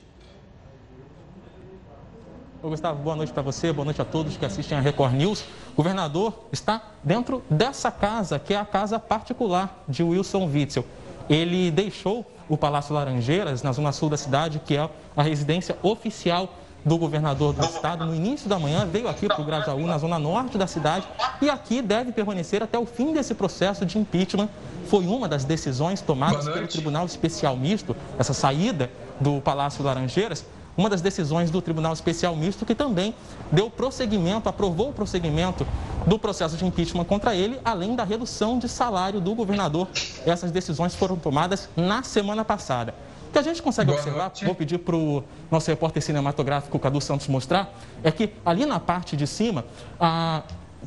Ô, 2.62 2.70
Gustavo, 2.70 3.02
boa 3.02 3.16
noite 3.16 3.32
para 3.32 3.44
você, 3.44 3.72
boa 3.72 3.86
noite 3.86 4.02
a 4.02 4.06
todos 4.06 4.36
que 4.36 4.46
assistem 4.46 4.78
a 4.78 4.82
Record 4.82 5.14
News. 5.14 5.46
O 5.74 5.78
governador 5.78 6.34
está 6.52 6.82
dentro 7.04 7.44
dessa 7.50 7.92
casa, 7.92 8.40
que 8.40 8.54
é 8.54 8.58
a 8.58 8.66
casa 8.66 9.00
particular 9.00 9.84
de 9.88 10.04
Wilson 10.04 10.46
Witzel. 10.48 10.84
Ele 11.30 11.72
deixou 11.72 12.26
o 12.50 12.58
Palácio 12.58 12.94
Laranjeiras, 12.94 13.62
na 13.62 13.72
zona 13.72 13.92
sul 13.92 14.10
da 14.10 14.18
cidade, 14.18 14.62
que 14.66 14.76
é 14.76 14.90
a 15.16 15.22
residência 15.22 15.78
oficial 15.84 16.54
do 16.86 16.98
governador 16.98 17.54
do 17.54 17.66
estado. 17.66 18.06
No 18.06 18.16
início 18.16 18.48
da 18.48 18.58
manhã, 18.58 18.86
veio 18.86 19.10
aqui 19.10 19.28
para 19.28 19.42
o 19.42 19.44
Grajaú, 19.44 19.86
na 19.86 19.98
zona 19.98 20.18
norte 20.18 20.58
da 20.58 20.68
cidade, 20.68 21.06
e 21.42 21.50
aqui 21.50 21.82
deve 21.82 22.14
permanecer 22.14 22.64
até 22.64 22.80
o 22.80 22.86
fim 22.86 23.14
desse 23.14 23.34
processo 23.34 23.86
de 23.86 23.98
impeachment. 23.98 24.48
Foi 24.88 25.06
uma 25.06 25.28
das 25.28 25.44
decisões 25.44 26.00
tomadas 26.00 26.48
pelo 26.48 26.68
Tribunal 26.68 27.06
Especial 27.06 27.58
Misto, 27.58 27.96
essa 28.18 28.34
saída 28.34 28.90
do 29.20 29.42
Palácio 29.42 29.84
Laranjeiras, 29.84 30.46
uma 30.78 30.90
das 30.90 31.02
decisões 31.02 31.50
do 31.50 31.62
Tribunal 31.62 31.92
Especial 31.92 32.36
Misto 32.36 32.66
que 32.66 32.76
também 32.76 33.16
deu 33.52 33.70
prosseguimento, 33.70 34.48
aprovou 34.48 34.90
o 34.90 34.94
prosseguimento 34.94 35.66
do 36.06 36.20
processo 36.20 36.56
de 36.56 36.66
impeachment 36.66 37.04
contra 37.06 37.36
ele, 37.36 37.60
além 37.66 37.96
da 37.96 38.04
redução 38.04 38.60
de 38.60 38.70
salário 38.70 39.20
do 39.20 39.34
governador. 39.34 39.88
Essas 40.26 40.52
decisões 40.52 40.96
foram 40.96 41.16
tomadas 41.16 41.68
na 41.76 42.04
semana 42.04 42.46
passada. 42.46 42.94
O 43.28 43.32
que 43.32 43.40
a 43.40 43.42
gente 43.42 43.62
consegue 43.62 43.88
Boa 43.88 44.00
observar, 44.00 44.26
noite. 44.26 44.46
vou 44.46 44.56
pedir 44.56 44.78
para 44.78 44.96
o 44.96 45.24
nosso 45.52 45.70
repórter 45.70 46.02
cinematográfico 46.02 46.80
Cadu 46.80 47.02
Santos 47.02 47.28
mostrar, 47.28 47.74
é 48.04 48.12
que 48.12 48.32
ali 48.46 48.66
na 48.66 48.80
parte 48.80 49.18
de 49.18 49.28
cima, 49.28 49.66
a, 50.00 50.44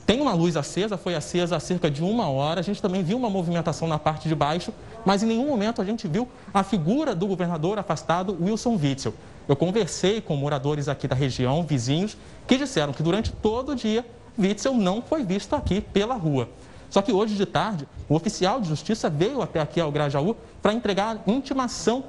tem 0.07 0.21
uma 0.21 0.33
luz 0.33 0.57
acesa, 0.57 0.97
foi 0.97 1.15
acesa 1.15 1.57
há 1.57 1.61
cerca 1.61 1.91
de 1.91 2.03
uma 2.03 2.29
hora. 2.29 2.61
A 2.61 2.63
gente 2.63 2.81
também 2.81 3.03
viu 3.03 3.19
uma 3.19 3.29
movimentação 3.29 3.87
na 3.87 3.99
parte 3.99 4.29
de 4.29 4.35
baixo, 4.35 4.73
mas 5.05 5.23
em 5.23 5.27
nenhum 5.27 5.49
momento 5.49 5.83
a 5.83 5.85
gente 5.85 6.09
viu 6.09 6.27
a 6.55 6.63
figura 6.63 7.15
do 7.15 7.27
governador 7.27 7.79
afastado, 7.79 8.37
Wilson 8.41 8.79
Witzel. 8.83 9.15
Eu 9.51 9.57
conversei 9.57 10.21
com 10.21 10.37
moradores 10.37 10.87
aqui 10.87 11.09
da 11.09 11.17
região, 11.17 11.65
vizinhos, 11.65 12.17
que 12.47 12.57
disseram 12.57 12.93
que 12.93 13.03
durante 13.03 13.33
todo 13.33 13.73
o 13.73 13.75
dia 13.75 14.07
Witzel 14.39 14.75
não 14.75 15.03
foi 15.03 15.25
visto 15.25 15.57
aqui 15.57 15.81
pela 15.81 16.15
rua. 16.15 16.49
Só 16.89 17.03
que 17.03 17.13
hoje 17.13 17.35
de 17.35 17.45
tarde, 17.45 17.89
o 18.09 18.15
oficial 18.15 18.61
de 18.61 18.69
justiça 18.69 19.11
veio 19.11 19.43
até 19.43 19.59
aqui 19.59 19.81
ao 19.81 19.91
Grajaú 19.91 20.37
para 20.63 20.73
entregar 20.73 21.21
intimação 21.27 22.05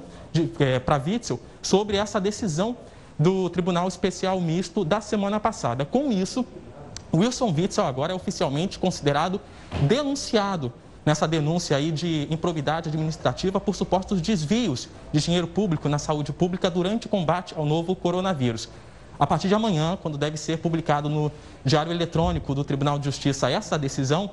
é, 0.60 0.78
para 0.78 1.02
Witzel 1.04 1.40
sobre 1.60 1.96
essa 1.96 2.20
decisão 2.20 2.76
do 3.18 3.50
Tribunal 3.50 3.88
Especial 3.88 4.40
Misto 4.40 4.84
da 4.84 5.00
semana 5.00 5.40
passada. 5.40 5.84
Com 5.84 6.12
isso, 6.12 6.46
Wilson 7.12 7.52
Witzel 7.58 7.84
agora 7.84 8.12
é 8.12 8.14
oficialmente 8.14 8.78
considerado 8.78 9.40
denunciado 9.88 10.72
nessa 11.04 11.26
denúncia 11.26 11.76
aí 11.76 11.90
de 11.90 12.26
improvidade 12.30 12.88
administrativa 12.88 13.60
por 13.60 13.74
supostos 13.74 14.20
desvios 14.20 14.88
de 15.12 15.20
dinheiro 15.20 15.46
público 15.46 15.88
na 15.88 15.98
saúde 15.98 16.32
pública 16.32 16.70
durante 16.70 17.06
o 17.06 17.10
combate 17.10 17.54
ao 17.56 17.64
novo 17.64 17.94
coronavírus. 17.94 18.68
A 19.18 19.26
partir 19.26 19.48
de 19.48 19.54
amanhã, 19.54 19.98
quando 20.00 20.16
deve 20.16 20.36
ser 20.36 20.58
publicado 20.58 21.08
no 21.08 21.30
Diário 21.64 21.92
Eletrônico 21.92 22.54
do 22.54 22.64
Tribunal 22.64 22.98
de 22.98 23.04
Justiça 23.04 23.50
essa 23.50 23.78
decisão, 23.78 24.30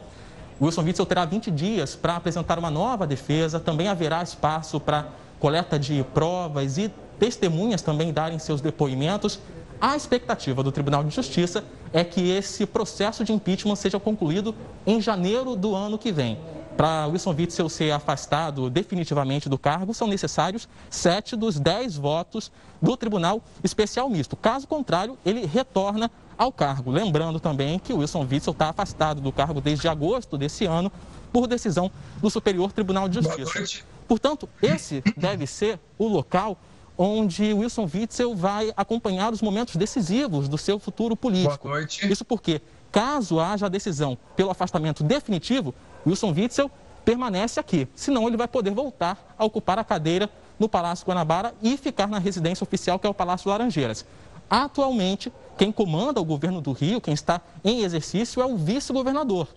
Wilson 0.62 0.84
Witzel 0.84 1.06
terá 1.06 1.26
20 1.26 1.52
dias 1.52 1.96
para 1.96 2.16
apresentar 2.16 2.60
uma 2.60 2.70
nova 2.70 3.08
defesa, 3.08 3.60
também 3.60 3.88
haverá 3.88 4.22
espaço 4.22 4.80
para 4.80 5.08
coleta 5.40 5.80
de 5.80 6.04
provas 6.14 6.78
e 6.78 6.92
testemunhas 7.18 7.82
também 7.82 8.12
darem 8.12 8.38
seus 8.40 8.62
depoimentos. 8.62 9.40
A 9.80 9.96
expectativa 9.96 10.62
do 10.62 10.72
Tribunal 10.72 11.04
de 11.04 11.16
Justiça 11.16 11.64
é 11.94 12.04
que 12.04 12.30
esse 12.32 12.66
processo 12.66 13.24
de 13.24 13.32
impeachment 13.32 13.76
seja 13.76 14.00
concluído 14.00 14.54
em 14.86 15.00
janeiro 15.00 15.56
do 15.56 15.74
ano 15.74 15.98
que 15.98 16.12
vem. 16.12 16.38
Para 16.80 17.08
Wilson 17.08 17.36
Witzel 17.38 17.68
ser 17.68 17.92
afastado 17.92 18.70
definitivamente 18.70 19.50
do 19.50 19.58
cargo, 19.58 19.94
são 19.94 20.08
necessários 20.08 20.66
sete 20.90 21.36
dos 21.36 21.60
dez 21.60 21.98
votos 21.98 22.50
do 22.82 22.96
Tribunal 22.96 23.44
Especial 23.62 24.10
Misto. 24.10 24.38
Caso 24.38 24.66
contrário, 24.66 25.18
ele 25.26 25.46
retorna 25.46 26.10
ao 26.38 26.54
cargo. 26.54 26.90
Lembrando 26.90 27.38
também 27.38 27.80
que 27.80 27.92
Wilson 27.92 28.22
Witzel 28.22 28.54
está 28.54 28.70
afastado 28.70 29.20
do 29.20 29.30
cargo 29.30 29.60
desde 29.60 29.90
agosto 29.90 30.38
desse 30.38 30.64
ano 30.64 30.90
por 31.34 31.48
decisão 31.48 31.92
do 32.22 32.30
Superior 32.30 32.72
Tribunal 32.72 33.10
de 33.10 33.22
Justiça. 33.22 33.84
Portanto, 34.08 34.48
esse 34.62 35.04
deve 35.18 35.46
ser 35.48 35.82
o 35.98 36.08
local 36.08 36.58
onde 36.98 37.54
Wilson 37.54 37.90
Witzel 37.94 38.34
vai 38.34 38.72
acompanhar 38.78 39.34
os 39.34 39.42
momentos 39.42 39.76
decisivos 39.76 40.48
do 40.48 40.58
seu 40.58 40.80
futuro 40.80 41.14
político. 41.14 41.68
Isso 42.10 42.24
porque, 42.24 42.62
caso 42.90 43.38
haja 43.38 43.66
a 43.66 43.70
decisão 43.70 44.18
pelo 44.38 44.50
afastamento 44.50 45.04
definitivo, 45.04 45.76
Wilson 46.06 46.32
Witzel 46.32 46.72
permanece 47.04 47.60
aqui. 47.60 47.88
Senão, 47.96 48.28
ele 48.28 48.38
vai 48.38 48.48
poder 48.48 48.72
voltar 48.72 49.36
a 49.38 49.46
ocupar 49.46 49.80
a 49.80 49.84
cadeira 49.84 50.30
no 50.60 50.68
Palácio 50.68 51.06
Guanabara 51.06 51.54
e 51.62 51.78
ficar 51.78 52.08
na 52.08 52.20
residência 52.20 52.64
oficial, 52.64 53.00
que 53.00 53.08
é 53.08 53.10
o 53.10 53.14
Palácio 53.14 53.50
Laranjeiras. 53.50 54.06
Atualmente, 54.50 55.32
quem 55.58 55.72
comanda 55.72 56.20
o 56.20 56.26
governo 56.26 56.60
do 56.60 56.72
Rio, 56.72 57.00
quem 57.00 57.14
está 57.14 57.42
em 57.64 57.84
exercício, 57.84 58.42
é 58.42 58.46
o 58.46 58.58
vice-governador, 58.58 59.48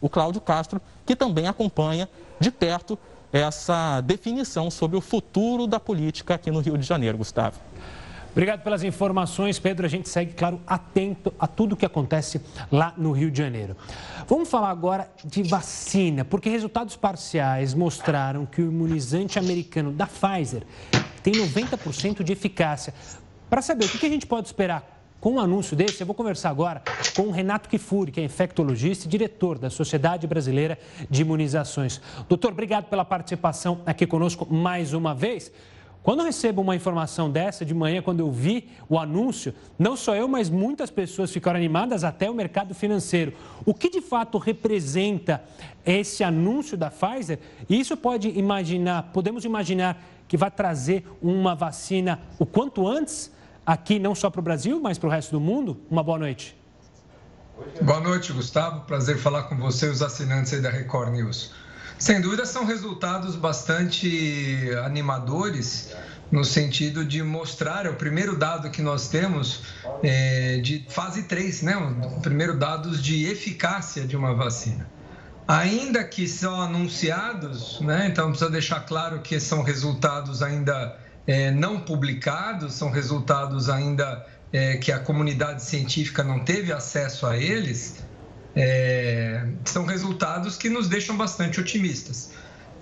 o 0.00 0.08
Cláudio 0.08 0.40
Castro, 0.40 0.80
que 1.06 1.14
também 1.14 1.46
acompanha 1.46 2.08
de 2.38 2.50
perto 2.50 2.98
essa 3.32 4.00
definição 4.00 4.70
sobre 4.70 4.96
o 4.96 5.00
futuro 5.00 5.66
da 5.66 5.78
política 5.78 6.34
aqui 6.34 6.50
no 6.50 6.60
Rio 6.60 6.76
de 6.76 6.84
Janeiro, 6.84 7.18
Gustavo. 7.18 7.60
Obrigado 8.32 8.62
pelas 8.62 8.84
informações, 8.84 9.58
Pedro. 9.58 9.84
A 9.84 9.88
gente 9.88 10.08
segue, 10.08 10.32
claro, 10.34 10.60
atento 10.64 11.34
a 11.38 11.48
tudo 11.48 11.72
o 11.72 11.76
que 11.76 11.84
acontece 11.84 12.40
lá 12.70 12.94
no 12.96 13.10
Rio 13.10 13.30
de 13.30 13.38
Janeiro. 13.38 13.76
Vamos 14.28 14.48
falar 14.48 14.70
agora 14.70 15.10
de 15.24 15.42
vacina, 15.42 16.24
porque 16.24 16.48
resultados 16.48 16.96
parciais 16.96 17.74
mostraram 17.74 18.46
que 18.46 18.62
o 18.62 18.66
imunizante 18.66 19.38
americano 19.38 19.90
da 19.90 20.06
Pfizer 20.06 20.62
tem 21.24 21.34
90% 21.34 22.22
de 22.22 22.32
eficácia. 22.32 22.94
Para 23.48 23.60
saber 23.60 23.86
o 23.86 23.88
que 23.88 24.06
a 24.06 24.08
gente 24.10 24.26
pode 24.26 24.46
esperar 24.46 25.00
com 25.20 25.32
um 25.32 25.40
anúncio 25.40 25.76
desse, 25.76 26.00
eu 26.00 26.06
vou 26.06 26.14
conversar 26.14 26.50
agora 26.50 26.82
com 27.16 27.22
o 27.22 27.30
Renato 27.32 27.68
Kifuri, 27.68 28.12
que 28.12 28.20
é 28.20 28.24
infectologista 28.24 29.06
e 29.06 29.08
diretor 29.08 29.58
da 29.58 29.68
Sociedade 29.68 30.26
Brasileira 30.28 30.78
de 31.10 31.22
Imunizações. 31.22 32.00
Doutor, 32.28 32.52
obrigado 32.52 32.84
pela 32.84 33.04
participação 33.04 33.82
aqui 33.84 34.06
conosco 34.06 34.46
mais 34.50 34.94
uma 34.94 35.14
vez. 35.14 35.52
Quando 36.02 36.20
eu 36.20 36.24
recebo 36.24 36.62
uma 36.62 36.74
informação 36.74 37.30
dessa 37.30 37.64
de 37.64 37.74
manhã, 37.74 38.00
quando 38.00 38.20
eu 38.20 38.30
vi 38.30 38.70
o 38.88 38.98
anúncio, 38.98 39.54
não 39.78 39.96
só 39.96 40.14
eu, 40.16 40.26
mas 40.26 40.48
muitas 40.48 40.90
pessoas 40.90 41.30
ficaram 41.30 41.58
animadas, 41.58 42.04
até 42.04 42.30
o 42.30 42.34
mercado 42.34 42.74
financeiro. 42.74 43.34
O 43.66 43.74
que 43.74 43.90
de 43.90 44.00
fato 44.00 44.38
representa 44.38 45.42
esse 45.84 46.24
anúncio 46.24 46.76
da 46.76 46.90
Pfizer? 46.90 47.38
Isso 47.68 47.96
pode 47.96 48.30
imaginar, 48.30 49.10
podemos 49.12 49.44
imaginar 49.44 50.02
que 50.26 50.38
vai 50.38 50.50
trazer 50.50 51.06
uma 51.20 51.54
vacina 51.54 52.20
o 52.38 52.46
quanto 52.46 52.88
antes, 52.88 53.30
aqui 53.66 53.98
não 53.98 54.14
só 54.14 54.30
para 54.30 54.40
o 54.40 54.42
Brasil, 54.42 54.80
mas 54.80 54.96
para 54.96 55.08
o 55.08 55.10
resto 55.10 55.32
do 55.32 55.40
mundo? 55.40 55.76
Uma 55.90 56.02
boa 56.02 56.18
noite. 56.18 56.56
Boa 57.82 58.00
noite, 58.00 58.32
Gustavo. 58.32 58.80
Prazer 58.86 59.18
falar 59.18 59.42
com 59.44 59.56
você 59.56 59.86
e 59.86 59.90
os 59.90 60.00
assinantes 60.00 60.54
aí 60.54 60.62
da 60.62 60.70
Record 60.70 61.12
News. 61.12 61.52
Sem 62.00 62.18
dúvida, 62.18 62.46
são 62.46 62.64
resultados 62.64 63.36
bastante 63.36 64.70
animadores 64.86 65.94
no 66.32 66.42
sentido 66.46 67.04
de 67.04 67.22
mostrar, 67.22 67.84
é 67.84 67.90
o 67.90 67.94
primeiro 67.94 68.38
dado 68.38 68.70
que 68.70 68.80
nós 68.80 69.08
temos 69.08 69.60
é, 70.02 70.60
de 70.60 70.86
fase 70.88 71.24
3, 71.24 71.60
né? 71.60 71.76
O 71.76 72.20
primeiro 72.22 72.56
dados 72.56 73.02
de 73.02 73.26
eficácia 73.26 74.06
de 74.06 74.16
uma 74.16 74.32
vacina. 74.34 74.88
Ainda 75.46 76.02
que 76.02 76.26
são 76.26 76.58
anunciados, 76.58 77.78
né? 77.82 78.06
Então 78.06 78.30
precisa 78.30 78.50
deixar 78.50 78.80
claro 78.80 79.20
que 79.20 79.38
são 79.38 79.62
resultados 79.62 80.42
ainda 80.42 80.96
é, 81.26 81.50
não 81.50 81.80
publicados, 81.80 82.72
são 82.72 82.90
resultados 82.90 83.68
ainda 83.68 84.26
é, 84.50 84.78
que 84.78 84.90
a 84.90 85.00
comunidade 85.00 85.62
científica 85.62 86.24
não 86.24 86.40
teve 86.40 86.72
acesso 86.72 87.26
a 87.26 87.36
eles, 87.36 88.02
é, 88.54 89.46
são 89.64 89.84
resultados 89.84 90.56
que 90.56 90.68
nos 90.68 90.88
deixam 90.88 91.16
bastante 91.16 91.60
otimistas. 91.60 92.30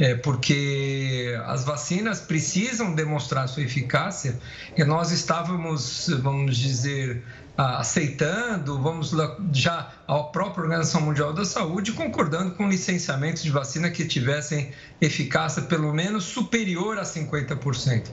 É, 0.00 0.14
porque 0.14 1.36
as 1.46 1.64
vacinas 1.64 2.20
precisam 2.20 2.94
demonstrar 2.94 3.48
sua 3.48 3.64
eficácia 3.64 4.38
e 4.76 4.84
nós 4.84 5.10
estávamos, 5.10 6.08
vamos 6.22 6.56
dizer, 6.56 7.24
aceitando, 7.56 8.80
vamos 8.80 9.12
já 9.52 9.92
a 10.06 10.22
própria 10.22 10.62
Organização 10.62 11.00
Mundial 11.00 11.32
da 11.32 11.44
Saúde 11.44 11.90
concordando 11.90 12.52
com 12.52 12.68
licenciamentos 12.68 13.42
de 13.42 13.50
vacina 13.50 13.90
que 13.90 14.06
tivessem 14.06 14.70
eficácia 15.00 15.62
pelo 15.62 15.92
menos 15.92 16.22
superior 16.22 16.98
a 16.98 17.02
50%. 17.02 18.04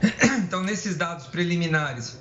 Então, 0.46 0.62
nesses 0.62 0.96
dados 0.96 1.26
preliminares 1.26 2.18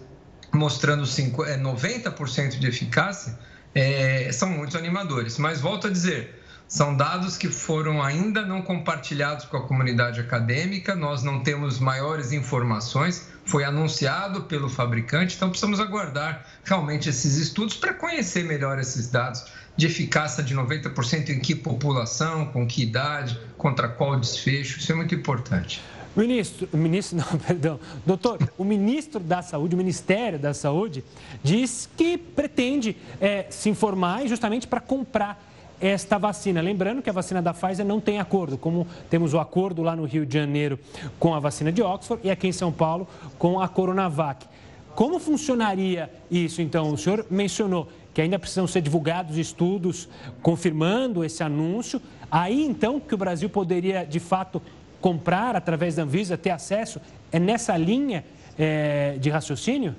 mostrando 0.51 1.03
90% 1.03 2.39
é, 2.39 2.47
de 2.47 2.67
eficácia, 2.67 3.37
é, 3.75 4.31
são 4.31 4.49
muito 4.49 4.77
animadores. 4.77 5.37
Mas 5.37 5.59
volto 5.59 5.87
a 5.87 5.91
dizer, 5.91 6.41
São 6.67 6.97
dados 6.97 7.37
que 7.37 7.47
foram 7.47 8.01
ainda 8.01 8.43
não 8.43 8.59
compartilhados 8.59 9.45
com 9.45 9.55
a 9.55 9.67
comunidade 9.67 10.19
acadêmica, 10.19 10.95
nós 10.95 11.21
não 11.21 11.43
temos 11.43 11.79
maiores 11.79 12.31
informações, 12.31 13.29
foi 13.45 13.63
anunciado 13.63 14.45
pelo 14.45 14.67
fabricante, 14.67 15.35
então 15.35 15.49
precisamos 15.49 15.79
aguardar 15.79 16.43
realmente 16.63 17.07
esses 17.07 17.37
estudos 17.37 17.77
para 17.77 17.93
conhecer 17.93 18.43
melhor 18.43 18.79
esses 18.79 19.07
dados 19.11 19.45
de 19.77 19.85
eficácia 19.85 20.43
de 20.43 20.55
90% 20.55 21.29
em 21.29 21.39
que 21.39 21.53
população, 21.53 22.47
com 22.47 22.65
que 22.65 22.81
idade, 22.81 23.39
contra 23.57 23.87
qual 23.87 24.19
desfecho, 24.19 24.79
isso 24.79 24.91
é 24.91 24.95
muito 24.95 25.13
importante. 25.13 25.83
Ministro, 26.15 26.69
ministro, 26.73 27.17
não, 27.31 27.39
perdão, 27.39 27.79
doutor, 28.05 28.39
o 28.57 28.63
ministro 28.63 29.19
da 29.19 29.41
Saúde, 29.41 29.75
o 29.75 29.77
Ministério 29.77 30.39
da 30.39 30.53
Saúde, 30.53 31.03
diz 31.43 31.89
que 31.97 32.17
pretende 32.17 32.95
é, 33.19 33.45
se 33.49 33.69
informar 33.69 34.25
justamente 34.27 34.67
para 34.67 34.79
comprar 34.79 35.43
esta 35.79 36.17
vacina. 36.17 36.61
Lembrando 36.61 37.01
que 37.01 37.09
a 37.09 37.13
vacina 37.13 37.41
da 37.41 37.53
Pfizer 37.53 37.85
não 37.85 37.99
tem 37.99 38.19
acordo, 38.19 38.57
como 38.57 38.87
temos 39.09 39.33
o 39.33 39.39
acordo 39.39 39.83
lá 39.83 39.95
no 39.95 40.05
Rio 40.05 40.25
de 40.25 40.33
Janeiro 40.33 40.79
com 41.19 41.33
a 41.33 41.39
vacina 41.39 41.71
de 41.71 41.81
Oxford 41.81 42.25
e 42.25 42.31
aqui 42.31 42.47
em 42.47 42.53
São 42.53 42.71
Paulo 42.71 43.07
com 43.37 43.59
a 43.59 43.67
Coronavac. 43.67 44.47
Como 44.95 45.19
funcionaria 45.19 46.09
isso, 46.31 46.61
então? 46.61 46.93
O 46.93 46.97
senhor 46.97 47.25
mencionou 47.29 47.89
que 48.13 48.21
ainda 48.21 48.39
precisam 48.39 48.65
ser 48.65 48.79
divulgados 48.79 49.37
estudos 49.37 50.07
confirmando 50.41 51.21
esse 51.25 51.43
anúncio. 51.43 52.01
Aí, 52.31 52.65
então, 52.65 52.97
que 52.97 53.13
o 53.13 53.17
Brasil 53.17 53.49
poderia, 53.49 54.05
de 54.05 54.21
fato, 54.21 54.61
comprar 55.05 55.55
através 55.55 55.93
da 55.93 56.01
Anvisa, 56.01 56.35
ter 56.35 56.49
acesso? 56.49 56.99
É 57.31 57.37
nessa 57.37 57.77
linha 57.77 58.25
é, 58.57 59.17
de 59.19 59.29
raciocínio? 59.29 59.95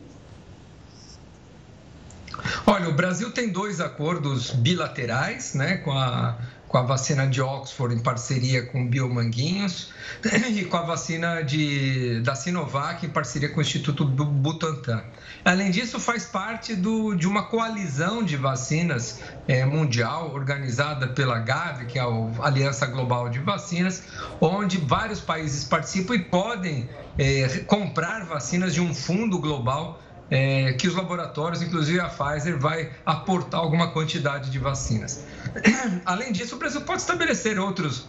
Olha, 2.67 2.89
o 2.89 2.93
Brasil 2.93 3.31
tem 3.31 3.53
dois 3.53 3.81
acordos 3.81 4.51
bilaterais 4.51 5.55
né, 5.55 5.77
com, 5.77 5.93
a, 5.93 6.37
com 6.69 6.79
a 6.79 6.83
vacina 6.83 7.27
de 7.27 7.41
Oxford 7.41 7.95
em 7.95 7.99
parceria 7.99 8.67
com 8.67 8.87
Biomanguinhos 8.87 9.93
e 10.51 10.65
com 10.65 10.77
a 10.77 10.83
vacina 10.83 11.43
de, 11.43 12.21
da 12.21 12.35
Sinovac 12.35 13.07
em 13.07 13.09
parceria 13.09 13.49
com 13.49 13.59
o 13.59 13.63
Instituto 13.63 14.05
Butantan. 14.05 15.03
Além 15.45 15.71
disso, 15.71 16.01
faz 16.01 16.25
parte 16.25 16.75
do, 16.75 17.15
de 17.15 17.27
uma 17.27 17.45
coalizão 17.45 18.23
de 18.23 18.37
vacinas 18.37 19.21
é, 19.47 19.65
mundial 19.65 20.33
organizada 20.35 21.09
pela 21.09 21.39
Gavi, 21.39 21.87
que 21.87 21.99
é 21.99 22.03
a 22.03 22.07
Aliança 22.45 22.87
Global 22.87 23.29
de 23.29 23.39
Vacinas, 23.39 24.03
onde 24.41 24.79
vários 24.79 25.21
países 25.21 25.65
participam 25.65 26.15
e 26.15 26.25
podem 26.25 26.89
é, 27.19 27.61
comprar 27.67 28.25
vacinas 28.25 28.75
de 28.75 28.81
um 28.81 28.93
fundo 28.95 29.39
global 29.39 30.01
é, 30.31 30.73
que 30.73 30.89
os 30.89 30.95
laboratórios, 30.95 31.63
inclusive 31.63 32.01
a 32.01 32.09
Pfizer, 32.09 32.59
vai 32.59 32.91
aportar 33.05 33.61
alguma 33.61 33.91
quantidade 33.93 34.51
de 34.51 34.59
vacinas. 34.59 35.25
Além 36.05 36.33
disso, 36.33 36.57
o 36.57 36.59
Brasil 36.59 36.81
pode 36.83 37.01
estabelecer 37.01 37.59
outros, 37.59 38.09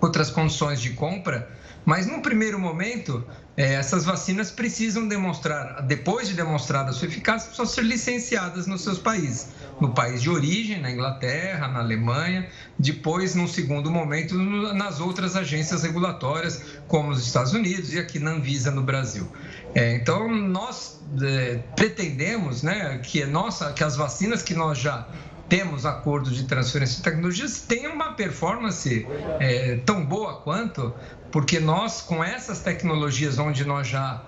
outras 0.00 0.30
condições 0.30 0.80
de 0.80 0.90
compra, 0.90 1.50
mas 1.84 2.06
num 2.06 2.20
primeiro 2.20 2.58
momento, 2.58 3.24
é, 3.56 3.74
essas 3.74 4.04
vacinas 4.04 4.50
precisam 4.50 5.08
demonstrar, 5.08 5.82
depois 5.82 6.28
de 6.28 6.34
demonstrada 6.34 6.90
a 6.90 6.92
sua 6.92 7.08
eficácia, 7.08 7.48
precisam 7.48 7.66
ser 7.66 7.82
licenciadas 7.82 8.66
nos 8.66 8.82
seus 8.82 8.98
países. 8.98 9.48
No 9.80 9.92
país 9.94 10.20
de 10.20 10.28
origem, 10.28 10.80
na 10.80 10.90
Inglaterra, 10.90 11.66
na 11.66 11.80
Alemanha, 11.80 12.48
depois, 12.78 13.34
num 13.34 13.48
segundo 13.48 13.90
momento, 13.90 14.34
nas 14.34 15.00
outras 15.00 15.36
agências 15.36 15.82
regulatórias, 15.82 16.62
como 16.86 17.10
os 17.10 17.26
Estados 17.26 17.52
Unidos 17.54 17.92
e 17.94 17.98
aqui 17.98 18.18
na 18.18 18.32
Anvisa 18.32 18.70
no 18.70 18.82
Brasil. 18.82 19.26
É, 19.74 19.94
então, 19.94 20.28
nós 20.28 21.00
é, 21.22 21.58
pretendemos 21.76 22.62
né, 22.62 22.98
que, 23.02 23.24
nossa, 23.24 23.72
que 23.72 23.84
as 23.84 23.96
vacinas 23.96 24.42
que 24.42 24.54
nós 24.54 24.78
já 24.78 25.06
temos 25.48 25.84
acordos 25.84 26.36
de 26.36 26.44
transferência 26.44 26.98
de 26.98 27.02
tecnologias 27.02 27.62
tenham 27.62 27.92
uma 27.92 28.12
performance 28.12 29.06
é, 29.40 29.76
tão 29.84 30.04
boa 30.04 30.40
quanto, 30.42 30.94
porque 31.32 31.58
nós, 31.58 32.00
com 32.00 32.22
essas 32.22 32.60
tecnologias 32.60 33.38
onde 33.38 33.64
nós 33.64 33.88
já 33.88 34.24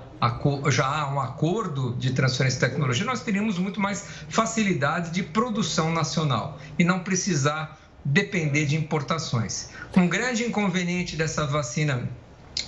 já 0.71 0.87
há 0.87 1.13
um 1.13 1.21
acordo 1.21 1.97
de 1.97 2.13
transferência 2.13 2.61
de 2.61 2.67
tecnologia, 2.67 3.05
nós 3.05 3.23
teríamos 3.23 3.59
muito 3.59 3.81
mais 3.81 4.07
facilidade 4.29 5.11
de 5.11 5.21
produção 5.21 5.93
nacional 5.93 6.61
e 6.79 6.85
não 6.85 7.01
precisar 7.01 7.77
depender 8.05 8.67
de 8.67 8.77
importações. 8.77 9.71
Um 9.97 10.07
grande 10.07 10.45
inconveniente 10.45 11.17
dessa 11.17 11.45
vacina 11.45 12.09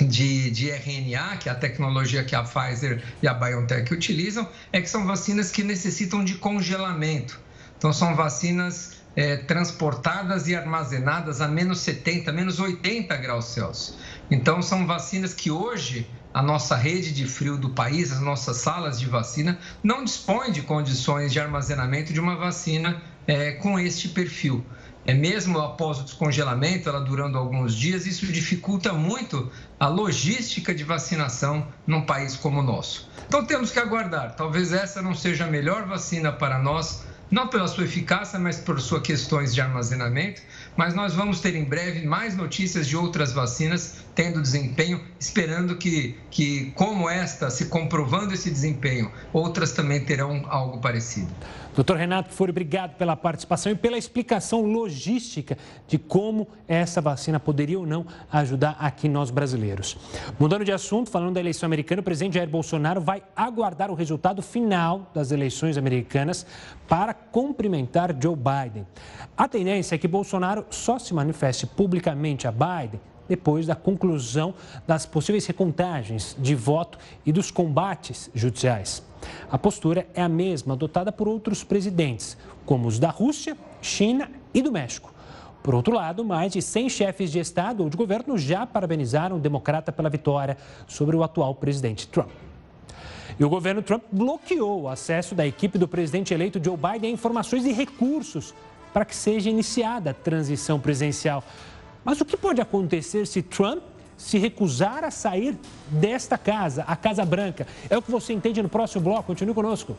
de, 0.01 0.51
de 0.51 0.71
RNA, 0.71 1.37
que 1.37 1.49
é 1.49 1.53
a 1.53 1.55
tecnologia 1.55 2.25
que 2.25 2.35
a 2.35 2.43
Pfizer 2.43 3.03
e 3.23 3.29
a 3.29 3.35
BioNTech 3.35 3.93
utilizam, 3.93 4.49
é 4.73 4.81
que 4.81 4.89
são 4.89 5.07
vacinas 5.07 5.51
que 5.51 5.63
necessitam 5.63 6.25
de 6.25 6.35
congelamento. 6.35 7.41
Então, 7.77 7.93
são 7.93 8.15
vacinas 8.15 8.93
é, 9.17 9.37
transportadas 9.37 10.49
e 10.49 10.57
armazenadas 10.57 11.41
a 11.41 11.49
menos 11.49 11.81
70, 11.81 12.33
menos 12.33 12.59
80 12.59 13.17
graus 13.17 13.47
Celsius. 13.47 13.97
Então, 14.31 14.63
são 14.63 14.87
vacinas 14.87 15.35
que 15.35 15.51
hoje 15.51 16.09
a 16.33 16.43
nossa 16.43 16.75
rede 16.75 17.13
de 17.13 17.27
frio 17.27 17.57
do 17.57 17.71
país, 17.71 18.11
as 18.11 18.21
nossas 18.21 18.57
salas 18.57 18.99
de 18.99 19.07
vacina, 19.07 19.59
não 19.83 20.03
dispõem 20.03 20.51
de 20.51 20.63
condições 20.63 21.33
de 21.33 21.39
armazenamento 21.39 22.13
de 22.13 22.19
uma 22.19 22.35
vacina 22.35 23.01
é, 23.27 23.53
com 23.53 23.79
este 23.79 24.09
perfil 24.09 24.65
é 25.07 25.13
mesmo 25.13 25.59
após 25.59 25.99
o 25.99 26.05
descongelamento, 26.05 26.89
ela 26.89 27.01
durando 27.01 27.37
alguns 27.37 27.75
dias, 27.75 28.07
isso 28.07 28.27
dificulta 28.27 28.93
muito 28.93 29.51
a 29.79 29.87
logística 29.87 30.75
de 30.75 30.83
vacinação 30.83 31.67
num 31.87 32.03
país 32.03 32.37
como 32.37 32.61
o 32.61 32.63
nosso. 32.63 33.09
Então 33.27 33.45
temos 33.45 33.71
que 33.71 33.79
aguardar. 33.79 34.35
Talvez 34.35 34.73
essa 34.73 35.03
não 35.03 35.15
seja 35.15 35.45
a 35.45 35.51
melhor 35.51 35.87
vacina 35.87 36.33
para 36.33 36.59
nós, 36.59 37.05
não 37.31 37.49
pela 37.49 37.69
sua 37.69 37.85
eficácia, 37.85 38.39
mas 38.39 38.59
por 38.59 38.81
suas 38.81 39.03
questões 39.03 39.55
de 39.55 39.61
armazenamento. 39.61 40.41
Mas 40.77 40.95
nós 40.95 41.15
vamos 41.15 41.41
ter 41.41 41.55
em 41.55 41.65
breve 41.65 42.07
mais 42.07 42.35
notícias 42.37 42.87
de 42.87 42.97
outras 42.97 43.33
vacinas 43.33 44.04
tendo 44.15 44.41
desempenho, 44.41 45.01
esperando 45.19 45.77
que, 45.77 46.17
que 46.31 46.73
como 46.77 47.09
esta, 47.09 47.51
se 47.51 47.67
comprovando 47.67 48.33
esse 48.33 48.51
desempenho, 48.51 49.11
outras 49.33 49.73
também 49.73 50.05
terão 50.05 50.45
algo 50.49 50.79
parecido. 50.79 51.29
Doutor 51.75 51.97
Renato 51.97 52.33
Furi, 52.33 52.51
obrigado 52.51 52.97
pela 52.97 53.17
participação 53.17 53.73
e 53.73 53.75
pela 53.75 53.99
explicação 53.99 54.63
logística 54.63 55.59
de 55.89 55.99
como 55.99 56.47
essa 56.69 57.01
vacina 57.01 57.41
poderia 57.41 57.79
ou 57.79 57.85
não 57.85 58.07
ajudar 58.31 58.77
aqui 58.79 59.09
nós 59.09 59.29
brasileiros. 59.29 59.97
Mudando 60.39 60.65
de 60.65 60.71
assunto, 60.71 61.11
falando 61.11 61.35
da 61.35 61.41
eleição 61.41 61.67
americana, 61.67 62.01
o 62.01 62.05
presidente 62.05 62.35
Jair 62.35 62.49
Bolsonaro 62.49 63.01
vai 63.01 63.25
aguardar 63.35 63.91
o 63.91 63.95
resultado 63.95 64.41
final 64.41 65.11
das 65.13 65.33
eleições 65.33 65.77
americanas 65.77 66.47
para 66.87 67.13
cumprimentar 67.13 68.15
Joe 68.23 68.37
Biden. 68.37 68.87
A 69.37 69.49
tendência 69.49 69.97
é 69.97 69.99
que 69.99 70.07
Bolsonaro 70.07 70.65
só 70.71 70.97
se 70.97 71.13
manifeste 71.13 71.67
publicamente 71.67 72.47
a 72.47 72.53
Biden 72.53 73.01
depois 73.29 73.67
da 73.67 73.75
conclusão 73.75 74.55
das 74.87 75.07
possíveis 75.07 75.47
recontagens 75.47 76.37
de 76.39 76.55
voto 76.55 76.99
e 77.25 77.33
dos 77.33 77.51
combates 77.51 78.31
judiciais. 78.35 79.03
A 79.51 79.59
postura 79.59 80.07
é 80.15 80.23
a 80.23 80.29
mesma 80.29 80.75
adotada 80.75 81.11
por 81.11 81.29
outros 81.29 81.65
presidentes, 81.65 82.37
como 82.67 82.89
os 82.89 82.99
da 82.99 83.11
Rússia, 83.11 83.57
China 83.81 84.31
e 84.53 84.61
do 84.61 84.73
México. 84.73 85.13
Por 85.63 85.75
outro 85.75 85.95
lado, 85.95 86.23
mais 86.25 86.53
de 86.53 86.61
100 86.61 86.91
chefes 86.91 87.33
de 87.33 87.39
Estado 87.39 87.83
ou 87.83 87.89
de 87.89 87.97
governo 87.97 88.37
já 88.37 88.67
parabenizaram 88.67 89.37
o 89.37 89.41
democrata 89.41 89.91
pela 89.91 90.11
vitória 90.11 90.59
sobre 90.87 91.17
o 91.17 91.23
atual 91.23 91.55
presidente 91.55 92.07
Trump. 92.07 92.29
E 93.39 93.45
o 93.45 93.49
governo 93.49 93.83
Trump 93.83 94.03
bloqueou 94.13 94.83
o 94.83 94.89
acesso 94.89 95.35
da 95.35 95.47
equipe 95.47 95.79
do 95.79 95.89
presidente 95.89 96.35
eleito 96.35 96.63
Joe 96.63 96.77
Biden 96.77 97.11
a 97.11 97.15
informações 97.15 97.65
e 97.65 97.73
recursos 97.73 98.55
para 98.93 99.05
que 99.05 99.17
seja 99.17 99.51
iniciada 99.51 100.11
a 100.11 100.15
transição 100.15 100.79
presidencial. 100.79 101.43
Mas 102.05 102.21
o 102.21 102.25
que 102.25 102.37
pode 102.37 102.61
acontecer 102.61 103.27
se 103.27 103.41
Trump 103.43 103.83
se 104.17 104.39
recusar 104.39 105.03
a 105.03 105.11
sair 105.11 105.59
desta 105.89 106.37
casa, 106.37 106.85
a 106.87 106.95
Casa 106.95 107.25
Branca? 107.25 107.67
É 107.89 107.97
o 107.97 108.03
que 108.03 108.11
você 108.11 108.33
entende 108.33 108.63
no 108.63 108.69
próximo 108.69 109.03
bloco. 109.03 109.25
Continue 109.25 109.55
conosco. 109.55 109.97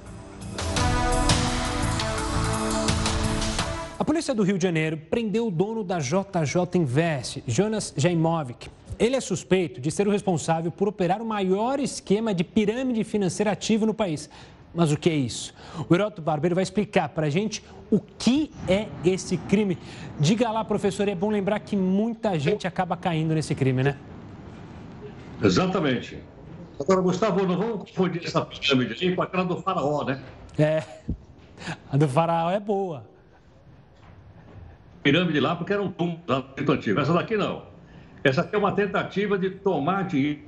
A 3.97 4.03
polícia 4.05 4.35
do 4.35 4.43
Rio 4.43 4.57
de 4.57 4.63
Janeiro 4.63 4.97
prendeu 5.09 5.47
o 5.47 5.51
dono 5.51 5.83
da 5.83 5.97
JJ 5.97 6.75
Invest, 6.75 7.43
Jonas 7.47 7.91
Jaimovic. 7.97 8.69
Ele 8.99 9.15
é 9.15 9.19
suspeito 9.19 9.81
de 9.81 9.89
ser 9.89 10.07
o 10.07 10.11
responsável 10.11 10.71
por 10.71 10.87
operar 10.87 11.21
o 11.21 11.25
maior 11.25 11.79
esquema 11.79 12.33
de 12.33 12.43
pirâmide 12.43 13.03
financeira 13.03 13.51
ativo 13.51 13.85
no 13.85 13.93
país. 13.93 14.29
Mas 14.75 14.91
o 14.91 14.97
que 14.97 15.09
é 15.09 15.15
isso? 15.15 15.53
O 15.87 15.95
Heroto 15.95 16.21
Barbeiro 16.21 16.53
vai 16.53 16.63
explicar 16.63 17.07
para 17.09 17.27
a 17.27 17.29
gente 17.29 17.63
o 17.89 17.99
que 17.99 18.51
é 18.67 18.87
esse 19.05 19.37
crime. 19.37 19.77
Diga 20.19 20.51
lá, 20.51 20.65
professor, 20.65 21.07
é 21.07 21.15
bom 21.15 21.29
lembrar 21.29 21.59
que 21.61 21.77
muita 21.77 22.37
gente 22.37 22.67
acaba 22.67 22.97
caindo 22.97 23.33
nesse 23.33 23.55
crime, 23.55 23.83
né? 23.83 23.97
Exatamente. 25.41 26.19
Agora, 26.77 26.99
Gustavo, 26.99 27.45
não 27.45 27.57
vamos 27.57 27.89
confundir 27.89 28.25
essa 28.25 28.45
pirâmide 28.45 28.97
aí 29.01 29.15
com 29.15 29.21
aquela 29.21 29.45
do 29.45 29.61
faraó, 29.61 30.03
né? 30.03 30.21
É, 30.59 30.83
a 31.89 31.95
do 31.95 32.07
faraó 32.07 32.51
é 32.51 32.59
boa. 32.59 33.05
Pirâmide 35.01 35.39
lá 35.39 35.55
porque 35.55 35.71
era 35.71 35.81
um 35.81 35.91
túmulo 35.91 36.19
muito 36.57 36.71
antigo. 36.71 36.99
Essa 36.99 37.13
daqui 37.13 37.37
não. 37.37 37.63
Essa 38.23 38.41
aqui 38.41 38.55
é 38.55 38.57
uma 38.57 38.73
tentativa 38.73 39.37
de 39.37 39.51
tomar 39.51 40.03
dinheiro 40.03 40.41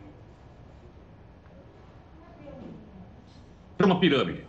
uma 3.86 4.00
pirâmide. 4.00 4.44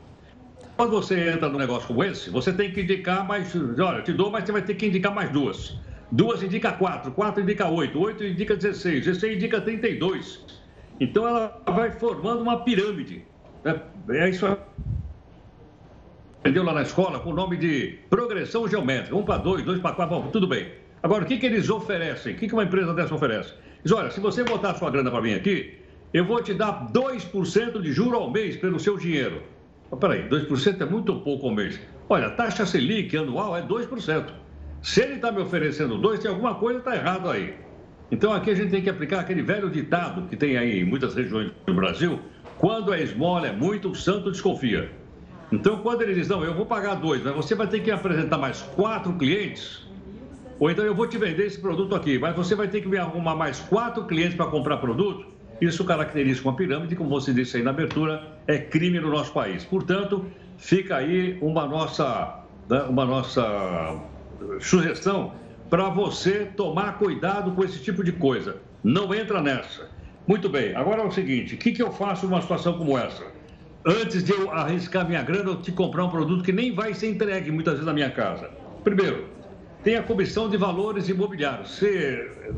Quando 0.77 0.93
você 0.93 1.31
entra 1.31 1.49
num 1.49 1.59
negócio 1.59 1.88
como 1.88 2.05
esse, 2.05 2.31
você 2.31 2.53
tem 2.53 2.71
que 2.71 2.83
indicar 2.83 3.27
mais. 3.27 3.53
Olha, 3.79 4.01
te 4.03 4.12
dou, 4.12 4.31
mas 4.31 4.45
você 4.45 4.53
vai 4.53 4.62
ter 4.62 4.75
que 4.75 4.87
indicar 4.87 5.12
mais 5.12 5.31
duas. 5.31 5.77
duas 6.12 6.43
indica 6.43 6.73
4, 6.73 7.11
4 7.11 7.43
indica 7.43 7.69
8, 7.69 8.01
8 8.01 8.25
indica 8.25 8.57
16, 8.57 9.05
16 9.05 9.37
indica 9.37 9.61
32. 9.61 10.41
Então 11.01 11.27
ela 11.27 11.61
vai 11.67 11.91
formando 11.91 12.43
uma 12.43 12.61
pirâmide. 12.64 13.25
É, 13.64 13.81
é 14.11 14.31
isso. 14.31 14.47
Aprendeu 16.38 16.62
lá 16.62 16.73
na 16.73 16.83
escola 16.83 17.19
com 17.19 17.31
o 17.31 17.35
nome 17.35 17.57
de 17.57 17.99
progressão 18.09 18.69
geométrica. 18.69 19.17
1 19.17 19.23
para 19.25 19.38
2, 19.38 19.64
2 19.64 19.81
para 19.81 19.97
4, 19.97 20.31
tudo 20.31 20.47
bem. 20.47 20.69
Agora, 21.03 21.25
o 21.25 21.27
que, 21.27 21.38
que 21.38 21.47
eles 21.47 21.69
oferecem? 21.69 22.35
O 22.35 22.37
que, 22.37 22.47
que 22.47 22.55
uma 22.55 22.64
empresa 22.64 22.95
dessa 22.95 23.14
oferece? 23.14 23.53
Diz, 23.83 23.93
olha, 23.93 24.11
se 24.11 24.21
você 24.21 24.43
botar 24.45 24.75
sua 24.75 24.91
grana 24.91 25.11
para 25.11 25.21
mim 25.21 25.35
aqui, 25.35 25.79
eu 26.12 26.25
vou 26.25 26.42
te 26.42 26.55
dar 26.55 26.87
2% 26.92 27.81
de 27.81 27.92
juro 27.92 28.16
ao 28.16 28.31
mês 28.31 28.57
pelo 28.57 28.81
seu 28.81 28.97
dinheiro. 28.97 29.42
Mas, 29.90 30.01
peraí, 30.01 30.29
2% 30.29 30.81
é 30.81 30.85
muito 30.85 31.14
pouco 31.21 31.47
ao 31.47 31.55
mês. 31.55 31.79
Olha, 32.09 32.29
a 32.29 32.31
taxa 32.31 32.64
Selic 32.64 33.16
anual 33.16 33.57
é 33.57 33.62
2%. 33.62 34.33
Se 34.83 35.03
ele 35.03 35.14
está 35.14 35.31
me 35.31 35.42
oferecendo 35.42 35.99
2%, 35.99 36.18
tem 36.18 36.31
alguma 36.31 36.55
coisa 36.55 36.79
está 36.79 36.94
errado 36.94 37.29
aí. 37.29 37.55
Então 38.11 38.33
aqui 38.33 38.51
a 38.51 38.55
gente 38.55 38.71
tem 38.71 38.81
que 38.81 38.88
aplicar 38.88 39.21
aquele 39.21 39.42
velho 39.42 39.68
ditado 39.68 40.23
que 40.29 40.37
tem 40.37 40.57
aí 40.57 40.81
em 40.81 40.85
muitas 40.85 41.14
regiões 41.14 41.53
do 41.66 41.75
Brasil, 41.75 42.18
quando 42.57 42.92
a 42.92 42.99
esmola 42.99 43.49
é 43.49 43.53
muito, 43.53 43.90
o 43.90 43.94
santo 43.94 44.31
desconfia. 44.31 44.90
Então 45.53 45.79
quando 45.79 46.03
ele 46.03 46.14
diz, 46.14 46.29
não, 46.29 46.42
eu 46.42 46.55
vou 46.55 46.64
pagar 46.64 46.94
dois, 46.94 47.23
mas 47.23 47.35
você 47.35 47.55
vai 47.55 47.66
ter 47.66 47.81
que 47.81 47.90
apresentar 47.90 48.38
mais 48.38 48.62
quatro 48.62 49.12
clientes, 49.14 49.87
ou 50.59 50.71
então 50.71 50.85
eu 50.85 50.94
vou 50.94 51.07
te 51.07 51.18
vender 51.18 51.47
esse 51.47 51.61
produto 51.61 51.94
aqui, 51.94 52.18
mas 52.18 52.35
você 52.35 52.55
vai 52.55 52.68
ter 52.68 52.81
que 52.81 52.88
me 52.88 52.97
arrumar 52.97 53.35
mais 53.37 53.61
quatro 53.61 54.05
clientes 54.05 54.35
para 54.35 54.47
comprar 54.47 54.79
produto, 54.79 55.27
isso 55.61 55.85
caracteriza 55.85 56.42
uma 56.42 56.55
pirâmide, 56.55 56.94
como 56.94 57.11
você 57.11 57.33
disse 57.33 57.57
aí 57.57 57.62
na 57.62 57.71
abertura, 57.71 58.23
é 58.47 58.59
crime 58.59 59.01
no 59.01 59.11
nosso 59.11 59.33
país. 59.33 59.64
Portanto, 59.64 60.27
fica 60.57 60.97
aí 60.97 61.38
uma 61.40 61.66
nossa, 61.66 62.44
né, 62.68 62.83
uma 62.83 63.05
nossa 63.05 64.01
sugestão 64.61 65.35
para 65.68 65.88
você 65.88 66.47
tomar 66.57 66.99
cuidado 66.99 67.53
com 67.53 67.64
esse 67.64 67.81
tipo 67.81 68.03
de 68.05 68.12
coisa. 68.12 68.57
Não 68.83 69.12
entra 69.14 69.40
nessa. 69.42 69.88
Muito 70.27 70.49
bem, 70.49 70.75
agora 70.75 71.03
é 71.03 71.07
o 71.07 71.11
seguinte: 71.11 71.55
o 71.55 71.59
que, 71.59 71.73
que 71.73 71.83
eu 71.83 71.92
faço 71.92 72.27
numa 72.27 72.40
situação 72.40 72.79
como 72.79 72.97
essa? 72.97 73.25
Antes 73.85 74.23
de 74.23 74.33
eu 74.33 74.51
arriscar 74.51 75.09
minha 75.09 75.23
grana, 75.23 75.51
eu 75.51 75.62
te 75.62 75.73
comprar 75.73 76.05
um 76.05 76.11
produto 76.11 76.44
que 76.44 76.53
nem 76.53 76.75
vai 76.75 76.92
ser 76.92 77.11
entregue 77.11 77.51
muitas 77.51 77.75
vezes 77.75 77.87
na 77.87 77.92
minha 77.92 78.11
casa. 78.11 78.51
Primeiro, 78.85 79.29
tem 79.83 79.97
a 79.97 80.03
Comissão 80.03 80.49
de 80.49 80.57
Valores 80.57 81.09
Imobiliários, 81.09 81.81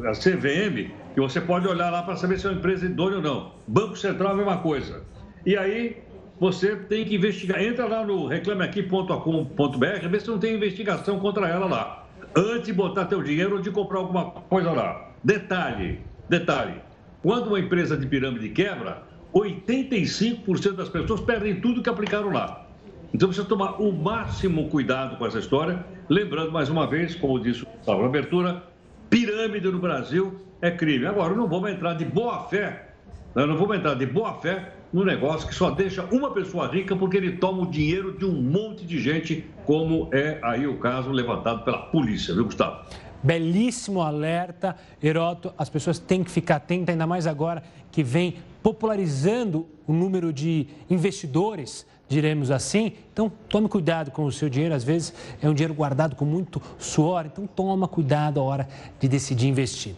a 0.05 0.13
CVM, 0.13 0.91
que 1.15 1.21
você 1.21 1.41
pode 1.41 1.67
olhar 1.67 1.91
lá 1.91 2.03
para 2.03 2.17
saber 2.17 2.39
se 2.39 2.47
é 2.47 2.51
uma 2.51 2.59
empresa 2.59 2.87
idônea 2.87 3.17
ou 3.19 3.23
não. 3.23 3.53
Banco 3.67 3.97
Central 3.97 4.31
é 4.31 4.33
a 4.33 4.37
mesma 4.37 4.59
coisa. 4.59 5.03
E 5.45 5.57
aí 5.57 6.03
você 6.39 6.77
tem 6.77 7.05
que 7.05 7.17
investigar. 7.17 7.63
Entra 7.63 7.87
lá 7.87 8.05
no 8.05 8.27
reclameaqui.com.br, 8.27 10.09
vê 10.09 10.21
se 10.21 10.29
não 10.29 10.39
tem 10.39 10.55
investigação 10.55 11.19
contra 11.19 11.49
ela 11.49 11.67
lá. 11.67 12.07
Antes 12.35 12.67
de 12.67 12.73
botar 12.73 13.07
teu 13.07 13.23
dinheiro 13.23 13.57
ou 13.57 13.61
de 13.61 13.71
comprar 13.71 13.99
alguma 13.99 14.31
coisa 14.31 14.71
lá. 14.71 15.11
Detalhe, 15.23 16.01
detalhe. 16.29 16.81
Quando 17.23 17.49
uma 17.49 17.61
empresa 17.61 17.97
de 17.97 18.07
pirâmide 18.07 18.49
quebra, 18.51 19.03
85% 19.35 20.73
das 20.73 20.89
pessoas 20.89 21.21
perdem 21.21 21.61
tudo 21.61 21.83
que 21.83 21.91
aplicaram 21.91 22.33
lá. 22.33 22.67
Então 23.13 23.29
precisa 23.29 23.47
tomar 23.47 23.83
o 23.83 23.93
máximo 23.93 24.69
cuidado 24.69 25.17
com 25.19 25.27
essa 25.27 25.39
história. 25.39 25.85
Lembrando 26.09 26.53
mais 26.53 26.69
uma 26.69 26.87
vez, 26.87 27.15
como 27.15 27.39
disse 27.39 27.65
o 27.65 27.67
na 27.87 28.07
abertura, 28.07 28.63
pirâmide 29.11 29.69
no 29.69 29.81
Brasil 29.81 30.37
é 30.63 30.71
crime. 30.71 31.05
Agora, 31.05 31.35
não 31.35 31.49
vamos 31.49 31.71
entrar 31.71 31.95
de 31.95 32.05
boa 32.05 32.45
fé, 32.45 32.91
né? 33.35 33.45
não 33.45 33.59
vamos 33.59 33.77
entrar 33.77 33.95
de 33.95 34.07
boa 34.07 34.35
fé 34.35 34.73
no 34.93 35.05
negócio 35.05 35.47
que 35.49 35.55
só 35.55 35.71
deixa 35.71 36.05
uma 36.13 36.33
pessoa 36.33 36.69
rica 36.69 36.97
porque 36.97 37.17
ele 37.17 37.33
toma 37.33 37.63
o 37.63 37.67
dinheiro 37.67 38.17
de 38.17 38.25
um 38.25 38.41
monte 38.41 38.87
de 38.87 39.01
gente, 39.01 39.45
como 39.65 40.09
é 40.13 40.39
aí 40.43 40.67
o 40.67 40.79
caso 40.79 41.11
levantado 41.11 41.65
pela 41.65 41.79
polícia, 41.79 42.33
viu, 42.33 42.45
Gustavo? 42.45 42.85
Belíssimo 43.23 44.01
alerta, 44.01 44.77
Heroto. 45.03 45.53
As 45.59 45.69
pessoas 45.69 45.99
têm 45.99 46.25
que 46.25 46.31
ficar 46.31 46.57
atentas, 46.57 46.93
ainda 46.93 47.07
mais 47.07 47.27
agora 47.27 47.63
que 47.93 48.03
vem 48.03 48.37
popularizando 48.63 49.67
o 49.87 49.93
número 49.93 50.33
de 50.33 50.69
investidores 50.89 51.87
diremos 52.11 52.51
assim. 52.51 52.93
Então, 53.13 53.31
tome 53.49 53.69
cuidado 53.69 54.11
com 54.11 54.25
o 54.25 54.33
seu 54.33 54.51
dinheiro. 54.51 54.75
Às 54.75 54.83
vezes 54.83 55.15
é 55.41 55.49
um 55.49 55.55
dinheiro 55.55 55.73
guardado 55.73 56.17
com 56.17 56.25
muito 56.25 56.61
suor. 56.79 57.25
Então, 57.27 57.47
toma 57.47 57.87
cuidado 57.87 58.41
a 58.41 58.43
hora 58.43 58.69
de 58.99 59.09
decidir 59.09 59.47
investir. 59.47 59.95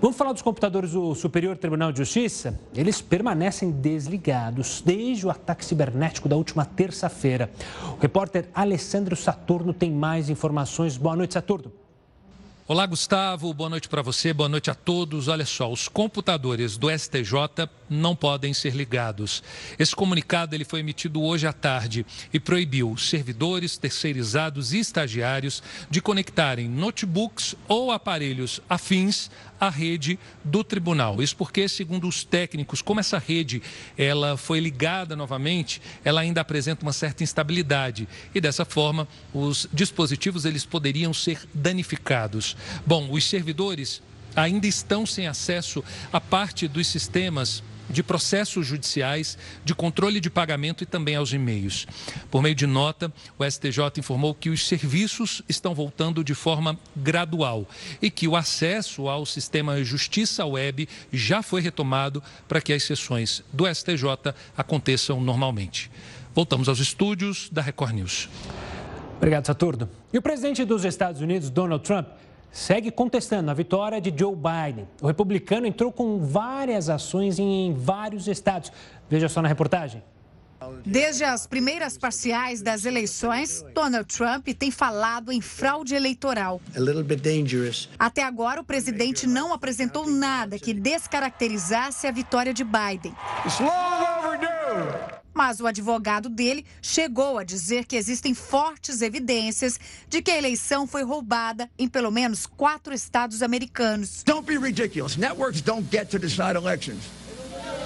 Vamos 0.00 0.16
falar 0.16 0.32
dos 0.32 0.42
computadores 0.42 0.92
do 0.92 1.14
Superior 1.14 1.56
Tribunal 1.56 1.90
de 1.90 1.98
Justiça? 1.98 2.58
Eles 2.74 3.02
permanecem 3.02 3.72
desligados 3.72 4.80
desde 4.86 5.26
o 5.26 5.30
ataque 5.30 5.64
cibernético 5.64 6.28
da 6.28 6.36
última 6.36 6.64
terça-feira. 6.64 7.50
O 7.98 8.00
repórter 8.00 8.48
Alessandro 8.54 9.16
Saturno 9.16 9.74
tem 9.74 9.90
mais 9.90 10.30
informações. 10.30 10.96
Boa 10.96 11.16
noite, 11.16 11.34
Saturno. 11.34 11.72
Olá, 12.70 12.84
Gustavo. 12.84 13.54
Boa 13.54 13.70
noite 13.70 13.88
para 13.88 14.02
você. 14.02 14.30
Boa 14.30 14.46
noite 14.46 14.70
a 14.70 14.74
todos. 14.74 15.26
Olha 15.26 15.46
só, 15.46 15.72
os 15.72 15.88
computadores 15.88 16.76
do 16.76 16.90
STJ 16.90 17.66
não 17.88 18.14
podem 18.14 18.52
ser 18.52 18.74
ligados. 18.74 19.42
Esse 19.78 19.96
comunicado 19.96 20.54
ele 20.54 20.66
foi 20.66 20.80
emitido 20.80 21.22
hoje 21.22 21.46
à 21.46 21.52
tarde 21.54 22.04
e 22.30 22.38
proibiu 22.38 22.94
servidores, 22.98 23.78
terceirizados 23.78 24.74
e 24.74 24.80
estagiários 24.80 25.62
de 25.88 26.02
conectarem 26.02 26.68
notebooks 26.68 27.54
ou 27.66 27.90
aparelhos 27.90 28.60
afins 28.68 29.30
à 29.60 29.68
rede 29.68 30.18
do 30.44 30.62
tribunal. 30.62 31.22
Isso 31.22 31.36
porque, 31.36 31.68
segundo 31.68 32.08
os 32.08 32.24
técnicos, 32.24 32.82
como 32.82 33.00
essa 33.00 33.18
rede 33.18 33.62
ela 33.96 34.36
foi 34.36 34.60
ligada 34.60 35.16
novamente, 35.16 35.80
ela 36.04 36.20
ainda 36.20 36.40
apresenta 36.40 36.82
uma 36.82 36.92
certa 36.92 37.22
instabilidade 37.22 38.08
e 38.34 38.40
dessa 38.40 38.64
forma 38.64 39.08
os 39.32 39.68
dispositivos 39.72 40.44
eles 40.44 40.64
poderiam 40.64 41.12
ser 41.12 41.40
danificados. 41.52 42.56
Bom, 42.86 43.10
os 43.10 43.24
servidores 43.24 44.02
ainda 44.34 44.66
estão 44.66 45.04
sem 45.04 45.26
acesso 45.26 45.82
a 46.12 46.20
parte 46.20 46.68
dos 46.68 46.86
sistemas 46.86 47.62
de 47.88 48.02
processos 48.02 48.66
judiciais, 48.66 49.38
de 49.64 49.74
controle 49.74 50.20
de 50.20 50.30
pagamento 50.30 50.82
e 50.82 50.86
também 50.86 51.16
aos 51.16 51.32
e-mails. 51.32 51.86
Por 52.30 52.42
meio 52.42 52.54
de 52.54 52.66
nota, 52.66 53.12
o 53.38 53.44
STJ 53.44 53.98
informou 53.98 54.34
que 54.34 54.50
os 54.50 54.66
serviços 54.66 55.42
estão 55.48 55.74
voltando 55.74 56.22
de 56.22 56.34
forma 56.34 56.78
gradual 56.96 57.66
e 58.00 58.10
que 58.10 58.28
o 58.28 58.36
acesso 58.36 59.08
ao 59.08 59.24
sistema 59.24 59.82
Justiça 59.82 60.44
Web 60.44 60.88
já 61.12 61.42
foi 61.42 61.60
retomado 61.60 62.22
para 62.46 62.60
que 62.60 62.72
as 62.72 62.82
sessões 62.82 63.42
do 63.52 63.66
STJ 63.66 64.34
aconteçam 64.56 65.20
normalmente. 65.20 65.90
Voltamos 66.34 66.68
aos 66.68 66.78
estúdios 66.78 67.48
da 67.50 67.62
Record 67.62 67.94
News. 67.94 68.28
Obrigado, 69.16 69.46
Saturno. 69.46 69.88
E 70.12 70.18
o 70.18 70.22
presidente 70.22 70.64
dos 70.64 70.84
Estados 70.84 71.20
Unidos, 71.20 71.50
Donald 71.50 71.82
Trump, 71.82 72.06
segue 72.50 72.90
contestando 72.90 73.50
a 73.50 73.54
vitória 73.54 74.00
de 74.00 74.12
Joe 74.16 74.34
Biden. 74.34 74.88
O 75.00 75.06
republicano 75.06 75.66
entrou 75.66 75.92
com 75.92 76.18
várias 76.18 76.88
ações 76.88 77.38
em 77.38 77.74
vários 77.74 78.28
estados. 78.28 78.72
Veja 79.08 79.28
só 79.28 79.40
na 79.42 79.48
reportagem. 79.48 80.02
Desde 80.84 81.24
as 81.24 81.46
primeiras 81.46 81.96
parciais 81.96 82.60
das 82.60 82.84
eleições, 82.84 83.64
Donald 83.74 84.12
Trump 84.12 84.48
tem 84.48 84.70
falado 84.70 85.30
em 85.30 85.40
fraude 85.40 85.94
eleitoral. 85.94 86.60
Até 87.98 88.22
agora, 88.22 88.60
o 88.60 88.64
presidente 88.64 89.26
não 89.26 89.52
apresentou 89.52 90.08
nada 90.10 90.58
que 90.58 90.74
descaracterizasse 90.74 92.06
a 92.06 92.10
vitória 92.10 92.52
de 92.52 92.64
Biden. 92.64 93.14
Mas 95.32 95.60
o 95.60 95.66
advogado 95.66 96.28
dele 96.28 96.66
chegou 96.82 97.38
a 97.38 97.44
dizer 97.44 97.84
que 97.84 97.96
existem 97.96 98.34
fortes 98.34 99.02
evidências 99.02 99.78
de 100.08 100.20
que 100.20 100.32
a 100.32 100.36
eleição 100.36 100.86
foi 100.86 101.04
roubada 101.04 101.70
em 101.78 101.86
pelo 101.86 102.10
menos 102.10 102.44
quatro 102.44 102.92
estados 102.92 103.40
americanos. 103.42 104.24
Don't 104.24 104.44
be 104.44 104.58
ridiculous. 104.58 105.16
Networks 105.16 105.60
don't 105.60 105.86
get 105.90 106.10
to 106.10 106.18
decide 106.18 106.56
elections. 106.56 107.04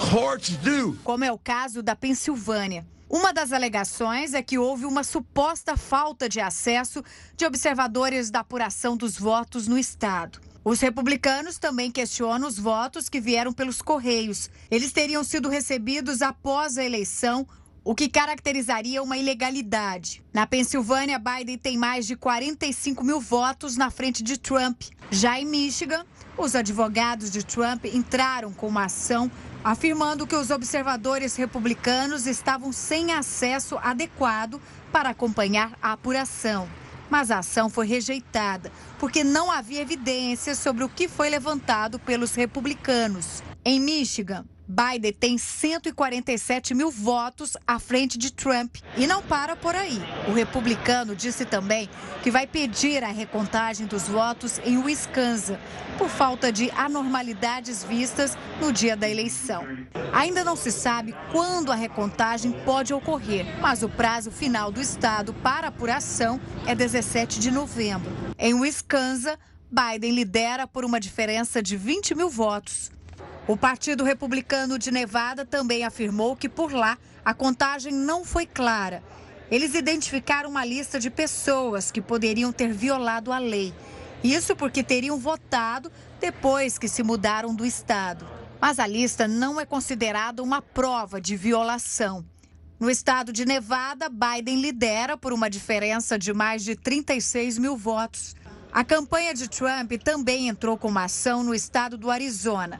Courts 0.09 0.57
do. 0.57 0.97
Como 1.03 1.23
é 1.23 1.31
o 1.31 1.37
caso 1.37 1.83
da 1.83 1.95
Pensilvânia. 1.95 2.85
Uma 3.07 3.31
das 3.31 3.51
alegações 3.51 4.33
é 4.33 4.41
que 4.41 4.57
houve 4.57 4.85
uma 4.85 5.03
suposta 5.03 5.77
falta 5.77 6.27
de 6.27 6.39
acesso 6.39 7.03
de 7.37 7.45
observadores 7.45 8.31
da 8.31 8.39
apuração 8.39 8.97
dos 8.97 9.15
votos 9.15 9.67
no 9.67 9.77
estado. 9.77 10.41
Os 10.65 10.79
republicanos 10.79 11.57
também 11.57 11.91
questionam 11.91 12.47
os 12.47 12.57
votos 12.57 13.09
que 13.09 13.19
vieram 13.19 13.51
pelos 13.51 13.81
Correios. 13.81 14.49
Eles 14.71 14.93
teriam 14.93 15.21
sido 15.21 15.49
recebidos 15.49 16.21
após 16.21 16.77
a 16.77 16.83
eleição, 16.85 17.45
o 17.83 17.93
que 17.93 18.07
caracterizaria 18.07 19.03
uma 19.03 19.17
ilegalidade. 19.17 20.23
Na 20.33 20.47
Pensilvânia, 20.47 21.19
Biden 21.19 21.57
tem 21.57 21.77
mais 21.77 22.07
de 22.07 22.15
45 22.15 23.03
mil 23.03 23.19
votos 23.19 23.75
na 23.75 23.91
frente 23.91 24.23
de 24.23 24.37
Trump. 24.37 24.83
Já 25.11 25.37
em 25.37 25.45
Michigan, 25.45 26.05
os 26.37 26.55
advogados 26.55 27.29
de 27.29 27.43
Trump 27.45 27.83
entraram 27.83 28.53
com 28.53 28.69
uma 28.69 28.85
ação 28.85 29.29
afirmando 29.65 30.25
que 30.25 30.35
os 30.35 30.49
observadores 30.49 31.35
republicanos 31.35 32.25
estavam 32.25 32.71
sem 32.71 33.11
acesso 33.11 33.77
adequado 33.83 34.61
para 34.93 35.09
acompanhar 35.09 35.77
a 35.81 35.91
apuração 35.91 36.69
mas 37.13 37.29
a 37.29 37.37
ação 37.37 37.69
foi 37.69 37.85
rejeitada 37.85 38.71
porque 38.97 39.23
não 39.23 39.51
havia 39.51 39.81
evidências 39.81 40.57
sobre 40.57 40.83
o 40.83 40.89
que 40.89 41.07
foi 41.07 41.29
levantado 41.29 41.99
pelos 41.99 42.33
republicanos. 42.33 43.43
Em 43.63 43.79
Michigan, 43.79 44.43
Biden 44.67 45.11
tem 45.13 45.37
147 45.37 46.73
mil 46.73 46.89
votos 46.89 47.57
à 47.67 47.79
frente 47.79 48.17
de 48.17 48.31
Trump 48.31 48.77
e 48.95 49.05
não 49.05 49.21
para 49.21 49.55
por 49.55 49.75
aí. 49.75 50.01
O 50.27 50.33
republicano 50.33 51.15
disse 51.15 51.45
também 51.45 51.89
que 52.23 52.31
vai 52.31 52.47
pedir 52.47 53.03
a 53.03 53.11
recontagem 53.11 53.85
dos 53.85 54.07
votos 54.07 54.59
em 54.63 54.77
Wisconsin 54.77 55.57
por 55.97 56.09
falta 56.09 56.51
de 56.51 56.71
anormalidades 56.71 57.83
vistas 57.83 58.37
no 58.59 58.71
dia 58.71 58.95
da 58.95 59.09
eleição. 59.09 59.65
Ainda 60.13 60.43
não 60.43 60.55
se 60.55 60.71
sabe 60.71 61.13
quando 61.31 61.71
a 61.71 61.75
recontagem 61.75 62.51
pode 62.63 62.93
ocorrer, 62.93 63.45
mas 63.61 63.83
o 63.83 63.89
prazo 63.89 64.31
final 64.31 64.71
do 64.71 64.81
estado 64.81 65.33
para 65.33 65.67
apuração 65.67 66.39
é 66.65 66.73
17 66.73 67.39
de 67.39 67.51
novembro. 67.51 68.11
Em 68.39 68.53
Wisconsin, 68.53 69.35
Biden 69.69 70.13
lidera 70.13 70.67
por 70.67 70.85
uma 70.85 70.99
diferença 70.99 71.61
de 71.61 71.75
20 71.75 72.15
mil 72.15 72.29
votos. 72.29 72.91
O 73.45 73.57
Partido 73.57 74.05
Republicano 74.05 74.79
de 74.79 74.89
Nevada 74.89 75.45
também 75.45 75.83
afirmou 75.83 76.33
que 76.33 76.47
por 76.47 76.71
lá 76.71 76.97
a 77.25 77.33
contagem 77.33 77.91
não 77.91 78.23
foi 78.23 78.45
clara. 78.45 79.03
Eles 79.51 79.75
identificaram 79.75 80.49
uma 80.49 80.63
lista 80.63 80.97
de 80.97 81.09
pessoas 81.09 81.91
que 81.91 82.01
poderiam 82.01 82.53
ter 82.53 82.71
violado 82.71 83.33
a 83.33 83.39
lei. 83.39 83.73
Isso 84.23 84.55
porque 84.55 84.81
teriam 84.81 85.19
votado 85.19 85.91
depois 86.21 86.77
que 86.77 86.87
se 86.87 87.03
mudaram 87.03 87.53
do 87.53 87.65
estado. 87.65 88.25
Mas 88.61 88.79
a 88.79 88.87
lista 88.87 89.27
não 89.27 89.59
é 89.59 89.65
considerada 89.65 90.41
uma 90.41 90.61
prova 90.61 91.19
de 91.19 91.35
violação. 91.35 92.25
No 92.79 92.89
estado 92.89 93.33
de 93.33 93.45
Nevada, 93.45 94.07
Biden 94.09 94.61
lidera 94.61 95.17
por 95.17 95.33
uma 95.33 95.49
diferença 95.49 96.17
de 96.17 96.33
mais 96.33 96.63
de 96.63 96.77
36 96.77 97.57
mil 97.57 97.75
votos. 97.75 98.35
A 98.71 98.85
campanha 98.85 99.33
de 99.33 99.49
Trump 99.49 99.91
também 100.01 100.47
entrou 100.47 100.77
com 100.77 100.87
uma 100.87 101.03
ação 101.03 101.43
no 101.43 101.53
estado 101.53 101.97
do 101.97 102.09
Arizona. 102.09 102.79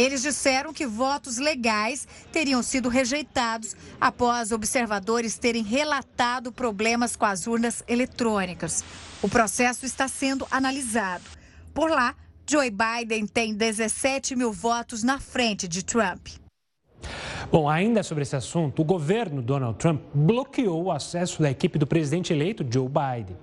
Eles 0.00 0.22
disseram 0.22 0.72
que 0.72 0.86
votos 0.86 1.36
legais 1.36 2.08
teriam 2.32 2.62
sido 2.62 2.88
rejeitados 2.88 3.76
após 4.00 4.50
observadores 4.50 5.36
terem 5.36 5.62
relatado 5.62 6.50
problemas 6.50 7.16
com 7.16 7.26
as 7.26 7.46
urnas 7.46 7.84
eletrônicas. 7.86 8.82
O 9.20 9.28
processo 9.28 9.84
está 9.84 10.08
sendo 10.08 10.46
analisado. 10.50 11.24
Por 11.74 11.90
lá, 11.90 12.14
Joe 12.48 12.70
Biden 12.70 13.26
tem 13.26 13.52
17 13.52 14.34
mil 14.34 14.54
votos 14.54 15.02
na 15.02 15.20
frente 15.20 15.68
de 15.68 15.84
Trump. 15.84 16.28
Bom, 17.52 17.68
ainda 17.68 18.02
sobre 18.02 18.22
esse 18.22 18.34
assunto, 18.34 18.80
o 18.80 18.84
governo 18.86 19.42
Donald 19.42 19.78
Trump 19.78 20.00
bloqueou 20.14 20.84
o 20.84 20.90
acesso 20.90 21.42
da 21.42 21.50
equipe 21.50 21.78
do 21.78 21.86
presidente 21.86 22.32
eleito 22.32 22.64
Joe 22.66 22.88
Biden 22.88 23.36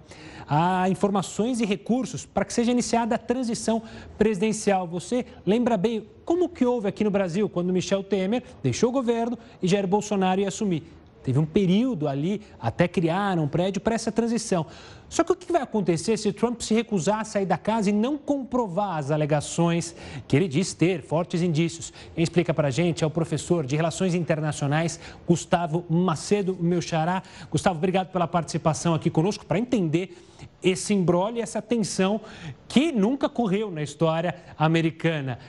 a 0.47 0.89
informações 0.89 1.59
e 1.59 1.65
recursos 1.65 2.25
para 2.25 2.45
que 2.45 2.53
seja 2.53 2.71
iniciada 2.71 3.15
a 3.15 3.17
transição 3.17 3.81
presidencial. 4.17 4.87
Você 4.87 5.25
lembra 5.45 5.75
bem 5.77 6.07
como 6.23 6.49
que 6.49 6.65
houve 6.65 6.87
aqui 6.87 7.03
no 7.03 7.11
Brasil 7.11 7.49
quando 7.49 7.73
Michel 7.73 8.03
Temer 8.03 8.43
deixou 8.63 8.89
o 8.89 8.93
governo 8.93 9.37
e 9.61 9.67
Jair 9.67 9.87
Bolsonaro 9.87 10.41
ia 10.41 10.47
assumir? 10.47 10.83
Teve 11.27 11.39
um 11.39 11.45
período 11.45 12.07
ali 12.07 12.41
até 12.57 12.87
criar 12.87 13.37
um 13.37 13.49
prédio 13.49 13.81
para 13.81 13.93
essa 13.93 14.09
transição. 14.09 14.65
Só 15.09 15.25
que 15.25 15.33
o 15.33 15.35
que 15.35 15.51
vai 15.51 15.61
acontecer 15.61 16.15
se 16.15 16.31
Trump 16.31 16.61
se 16.61 16.73
recusar 16.73 17.19
a 17.19 17.23
sair 17.25 17.45
da 17.45 17.57
casa 17.57 17.89
e 17.89 17.93
não 17.93 18.17
comprovar 18.17 18.97
as 18.97 19.11
alegações 19.11 19.93
que 20.25 20.37
ele 20.37 20.47
diz 20.47 20.73
ter 20.73 21.01
fortes 21.01 21.41
indícios? 21.41 21.91
Quem 22.15 22.23
explica 22.23 22.53
para 22.53 22.69
a 22.69 22.71
gente 22.71 23.03
é 23.03 23.07
o 23.07 23.09
professor 23.09 23.65
de 23.65 23.75
Relações 23.75 24.15
Internacionais, 24.15 25.01
Gustavo 25.27 25.83
Macedo, 25.89 26.55
meu 26.61 26.81
xará. 26.81 27.21
Gustavo, 27.51 27.77
obrigado 27.77 28.09
pela 28.09 28.25
participação 28.25 28.93
aqui 28.93 29.09
conosco 29.09 29.45
para 29.45 29.59
entender 29.59 30.17
esse 30.63 30.93
embrolho 30.93 31.37
e 31.37 31.41
essa 31.41 31.61
tensão 31.61 32.21
que 32.67 32.91
nunca 32.91 33.29
correu 33.29 33.71
na 33.71 33.83
história 33.83 34.35
americana. 34.57 35.39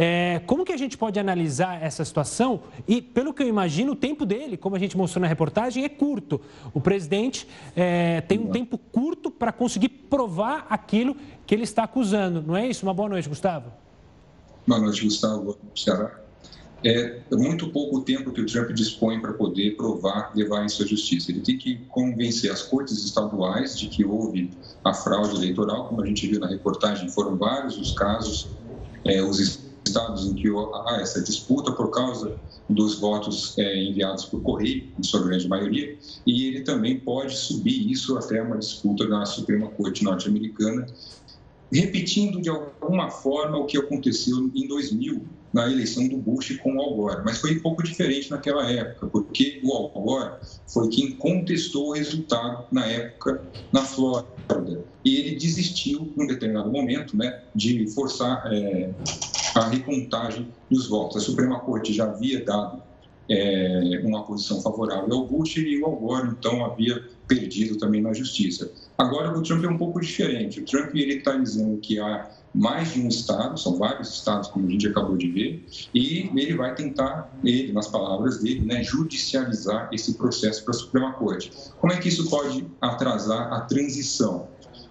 É, 0.00 0.40
como 0.46 0.64
que 0.64 0.72
a 0.72 0.76
gente 0.76 0.96
pode 0.96 1.18
analisar 1.18 1.82
essa 1.82 2.04
situação? 2.04 2.60
E, 2.86 3.02
pelo 3.02 3.34
que 3.34 3.42
eu 3.42 3.48
imagino, 3.48 3.92
o 3.92 3.96
tempo 3.96 4.24
dele, 4.24 4.56
como 4.56 4.76
a 4.76 4.78
gente 4.78 4.96
mostrou 4.96 5.20
na 5.20 5.26
reportagem, 5.26 5.82
é 5.82 5.88
curto. 5.88 6.40
O 6.72 6.80
presidente 6.80 7.48
é, 7.74 8.20
tem 8.20 8.38
um 8.38 8.52
tempo 8.52 8.78
curto 8.78 9.28
para 9.28 9.50
conseguir 9.50 9.88
provar 9.88 10.68
aquilo 10.70 11.16
que 11.44 11.52
ele 11.52 11.64
está 11.64 11.82
acusando. 11.82 12.40
Não 12.40 12.56
é 12.56 12.68
isso? 12.68 12.86
Uma 12.86 12.94
boa 12.94 13.08
noite, 13.08 13.28
Gustavo. 13.28 13.72
Boa 14.64 14.80
noite, 14.80 15.02
Gustavo. 15.02 15.58
Ceará. 15.74 16.27
É 16.84 17.24
muito 17.32 17.72
pouco 17.72 18.02
tempo 18.02 18.32
que 18.32 18.40
o 18.40 18.46
Trump 18.46 18.70
dispõe 18.70 19.20
para 19.20 19.32
poder 19.32 19.76
provar, 19.76 20.32
levar 20.34 20.64
isso 20.64 20.82
à 20.82 20.86
justiça. 20.86 21.32
Ele 21.32 21.40
tem 21.40 21.58
que 21.58 21.76
convencer 21.88 22.52
as 22.52 22.62
cortes 22.62 23.04
estaduais 23.04 23.76
de 23.76 23.88
que 23.88 24.04
houve 24.04 24.50
a 24.84 24.94
fraude 24.94 25.34
eleitoral, 25.34 25.88
como 25.88 26.02
a 26.02 26.06
gente 26.06 26.26
viu 26.28 26.38
na 26.38 26.46
reportagem, 26.46 27.08
foram 27.08 27.36
vários 27.36 27.76
os 27.76 27.92
casos. 27.92 28.48
É, 29.04 29.22
os 29.22 29.38
estados 29.88 30.26
em 30.26 30.34
que 30.34 30.48
há 30.48 30.98
essa 31.00 31.22
disputa 31.22 31.72
por 31.72 31.90
causa 31.90 32.38
dos 32.68 32.98
votos 32.98 33.56
é, 33.58 33.82
enviados 33.82 34.26
por 34.26 34.42
correio, 34.42 34.92
em 34.98 35.02
sua 35.02 35.22
grande 35.22 35.48
maioria, 35.48 35.96
e 36.26 36.46
ele 36.46 36.60
também 36.60 37.00
pode 37.00 37.34
subir 37.34 37.90
isso 37.90 38.16
até 38.18 38.42
uma 38.42 38.58
disputa 38.58 39.06
na 39.08 39.24
Suprema 39.24 39.68
Corte 39.68 40.04
norte-americana, 40.04 40.86
repetindo 41.72 42.40
de 42.40 42.48
alguma 42.48 43.10
forma 43.10 43.58
o 43.58 43.66
que 43.66 43.76
aconteceu 43.76 44.50
em 44.54 44.66
2000 44.66 45.26
na 45.52 45.70
eleição 45.70 46.06
do 46.08 46.18
Bush 46.18 46.56
com 46.62 46.76
o 46.76 46.80
Al 46.80 46.94
Gore, 46.94 47.22
mas 47.24 47.38
foi 47.38 47.56
um 47.56 47.60
pouco 47.60 47.82
diferente 47.82 48.30
naquela 48.30 48.70
época, 48.70 49.06
porque 49.06 49.60
o 49.64 49.72
Al 49.72 49.88
Gore 49.90 50.34
foi 50.66 50.88
quem 50.88 51.12
contestou 51.12 51.88
o 51.88 51.92
resultado 51.92 52.66
na 52.70 52.86
época 52.86 53.42
na 53.72 53.82
Flórida 53.82 54.84
e 55.04 55.16
ele 55.16 55.36
desistiu 55.36 56.12
em 56.16 56.22
um 56.22 56.26
determinado 56.26 56.70
momento, 56.70 57.16
né, 57.16 57.42
de 57.54 57.86
forçar 57.88 58.42
é, 58.52 58.90
a 59.54 59.68
recontagem 59.68 60.48
dos 60.70 60.88
votos. 60.88 61.16
A 61.16 61.20
Suprema 61.20 61.60
Corte 61.60 61.92
já 61.92 62.04
havia 62.04 62.44
dado 62.44 62.82
é, 63.28 64.00
uma 64.04 64.24
posição 64.24 64.60
favorável 64.60 65.12
ao 65.14 65.26
Bush 65.26 65.56
e 65.56 65.80
o 65.80 65.86
Al 65.86 65.96
Gore, 65.96 66.28
então, 66.38 66.64
havia 66.64 67.02
perdido 67.26 67.76
também 67.76 68.00
na 68.00 68.12
justiça. 68.12 68.70
Agora, 68.98 69.30
o 69.30 69.40
Trump 69.42 69.64
é 69.64 69.68
um 69.68 69.78
pouco 69.78 70.00
diferente. 70.00 70.58
O 70.58 70.64
Trump 70.64 70.92
está 70.96 71.36
dizendo 71.36 71.78
que 71.78 72.00
há 72.00 72.28
mais 72.52 72.92
de 72.92 73.00
um 73.00 73.06
estado, 73.06 73.56
são 73.56 73.78
vários 73.78 74.12
estados, 74.12 74.48
como 74.48 74.66
a 74.66 74.70
gente 74.70 74.88
acabou 74.88 75.16
de 75.16 75.28
ver, 75.30 75.64
e 75.94 76.28
ele 76.34 76.56
vai 76.56 76.74
tentar, 76.74 77.32
ele, 77.44 77.72
nas 77.72 77.86
palavras 77.86 78.42
dele, 78.42 78.62
né, 78.62 78.82
judicializar 78.82 79.88
esse 79.92 80.14
processo 80.14 80.64
para 80.64 80.74
a 80.74 80.78
Suprema 80.78 81.12
Corte. 81.12 81.52
Como 81.78 81.92
é 81.92 81.96
que 81.98 82.08
isso 82.08 82.28
pode 82.28 82.66
atrasar 82.80 83.52
a 83.52 83.60
transição? 83.60 84.48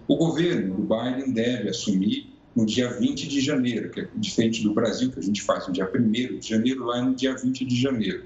O 0.07 0.15
governo 0.15 0.77
do 0.77 0.83
Biden 0.83 1.33
deve 1.33 1.67
assumir 1.67 2.33
no 2.55 2.65
dia 2.65 2.89
20 2.89 3.27
de 3.27 3.41
janeiro, 3.41 3.89
que 3.89 3.99
é 3.99 4.07
diferente 4.15 4.63
do 4.63 4.73
Brasil, 4.73 5.11
que 5.11 5.19
a 5.19 5.23
gente 5.23 5.41
faz 5.41 5.67
no 5.67 5.73
dia 5.73 5.89
1 5.93 6.39
de 6.39 6.47
janeiro, 6.47 6.85
lá 6.85 6.99
é 6.99 7.01
no 7.01 7.13
dia 7.13 7.35
20 7.35 7.65
de 7.65 7.75
janeiro. 7.75 8.23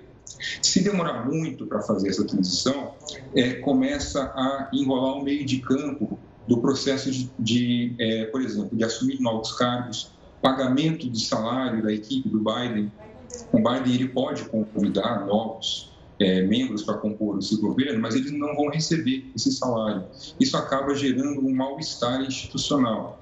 Se 0.61 0.83
demorar 0.83 1.25
muito 1.25 1.65
para 1.65 1.81
fazer 1.81 2.09
essa 2.09 2.25
transição, 2.25 2.93
é, 3.35 3.53
começa 3.55 4.23
a 4.35 4.69
enrolar 4.73 5.17
o 5.17 5.23
meio 5.23 5.45
de 5.45 5.59
campo 5.59 6.19
do 6.47 6.59
processo 6.59 7.11
de, 7.11 7.29
de 7.39 7.95
é, 7.99 8.25
por 8.25 8.41
exemplo, 8.41 8.75
de 8.75 8.83
assumir 8.83 9.19
novos 9.19 9.53
cargos, 9.53 10.11
pagamento 10.41 11.09
de 11.09 11.25
salário 11.25 11.83
da 11.83 11.93
equipe 11.93 12.27
do 12.29 12.39
Biden. 12.39 12.91
O 13.51 13.57
Biden 13.57 13.93
ele 13.93 14.07
pode 14.09 14.43
convidar 14.45 15.25
novos 15.25 15.91
é, 16.19 16.41
membros 16.43 16.83
para 16.83 16.97
compor 16.97 17.37
o 17.37 17.41
seu 17.41 17.59
governo, 17.59 17.99
mas 17.99 18.15
eles 18.15 18.31
não 18.31 18.55
vão 18.55 18.69
receber 18.69 19.31
esse 19.35 19.51
salário. 19.51 20.05
Isso 20.39 20.55
acaba 20.57 20.93
gerando 20.93 21.45
um 21.45 21.53
mal-estar 21.53 22.21
institucional. 22.21 23.20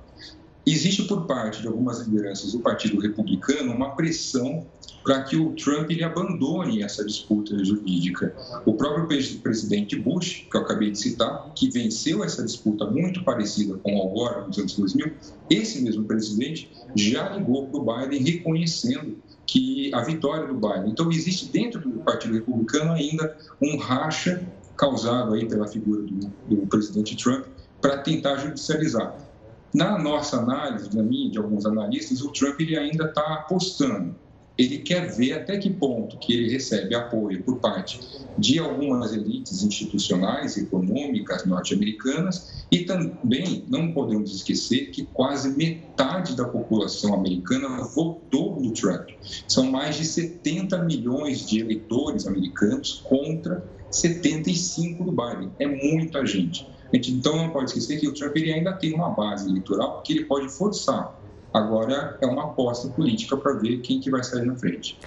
Existe 0.71 1.03
por 1.05 1.25
parte 1.25 1.63
de 1.63 1.67
algumas 1.67 1.99
lideranças 2.05 2.51
do 2.51 2.59
Partido 2.59 2.99
Republicano 2.99 3.73
uma 3.73 3.95
pressão 3.95 4.67
para 5.03 5.23
que 5.23 5.35
o 5.35 5.53
Trump 5.53 5.89
ele 5.89 6.03
abandone 6.03 6.83
essa 6.83 7.03
disputa 7.03 7.57
jurídica. 7.65 8.35
O 8.67 8.75
próprio 8.75 9.07
presidente 9.41 9.95
Bush, 9.95 10.45
que 10.49 10.55
eu 10.55 10.61
acabei 10.61 10.91
de 10.91 10.99
citar, 10.99 11.51
que 11.55 11.71
venceu 11.71 12.23
essa 12.23 12.43
disputa 12.45 12.85
muito 12.85 13.23
parecida 13.23 13.79
com 13.79 13.97
o 13.97 14.09
Gore 14.09 14.45
nos 14.47 14.59
anos 14.59 14.75
2000, 14.75 15.11
esse 15.49 15.81
mesmo 15.81 16.03
presidente 16.03 16.71
já 16.95 17.29
ligou 17.29 17.65
para 17.65 17.79
o 17.79 17.85
Biden 17.85 18.23
reconhecendo 18.23 19.17
que 19.47 19.91
a 19.91 20.03
vitória 20.03 20.45
do 20.45 20.53
Biden. 20.53 20.91
Então 20.91 21.11
existe 21.11 21.47
dentro 21.47 21.81
do 21.81 21.99
Partido 22.01 22.35
Republicano 22.35 22.91
ainda 22.91 23.35
um 23.59 23.75
racha 23.77 24.47
causado 24.77 25.33
aí 25.33 25.47
pela 25.47 25.67
figura 25.67 26.03
do, 26.03 26.31
do 26.47 26.67
presidente 26.67 27.17
Trump 27.17 27.45
para 27.81 27.97
tentar 27.97 28.37
judicializar. 28.37 29.28
Na 29.73 29.97
nossa 29.99 30.37
análise, 30.37 30.95
na 30.95 31.03
minha, 31.03 31.29
de 31.29 31.37
alguns 31.37 31.65
analistas, 31.65 32.21
o 32.21 32.31
Trump 32.31 32.59
ele 32.59 32.77
ainda 32.77 33.05
está 33.05 33.21
apostando. 33.35 34.15
Ele 34.57 34.79
quer 34.79 35.15
ver 35.15 35.33
até 35.33 35.57
que 35.57 35.69
ponto 35.69 36.17
que 36.17 36.33
ele 36.33 36.51
recebe 36.51 36.93
apoio 36.93 37.43
por 37.43 37.59
parte 37.59 37.99
de 38.37 38.57
algumas 38.57 39.13
elites 39.13 39.63
institucionais, 39.63 40.57
econômicas 40.57 41.45
norte-americanas 41.45 42.65
e 42.71 42.79
também 42.79 43.65
não 43.67 43.93
podemos 43.93 44.33
esquecer 44.33 44.91
que 44.91 45.05
quase 45.05 45.55
metade 45.55 46.35
da 46.35 46.45
população 46.45 47.13
americana 47.13 47.83
votou 47.83 48.61
no 48.61 48.73
Trump. 48.73 49.07
São 49.47 49.69
mais 49.69 49.97
de 49.97 50.05
70 50.05 50.83
milhões 50.83 51.47
de 51.47 51.59
eleitores 51.59 52.25
americanos 52.25 53.01
contra 53.03 53.63
75 53.91 55.03
do 55.03 55.11
Biden. 55.11 55.51
É 55.59 55.67
muita 55.67 56.25
gente. 56.25 56.67
Gente 56.93 57.11
então 57.11 57.35
não 57.37 57.49
pode 57.49 57.65
esquecer 57.65 57.99
que 57.99 58.07
o 58.07 58.13
Trump 58.13 58.35
ele 58.35 58.51
ainda 58.51 58.73
tem 58.73 58.93
uma 58.93 59.09
base 59.09 59.49
eleitoral 59.49 60.01
que 60.01 60.13
ele 60.13 60.25
pode 60.25 60.49
forçar. 60.49 61.15
Agora 61.53 62.17
é 62.21 62.27
uma 62.27 62.45
aposta 62.45 62.87
política 62.89 63.35
para 63.35 63.53
ver 63.53 63.79
quem 63.79 63.99
que 63.99 64.11
vai 64.11 64.23
sair 64.23 64.45
na 64.45 64.55
frente. 64.55 64.97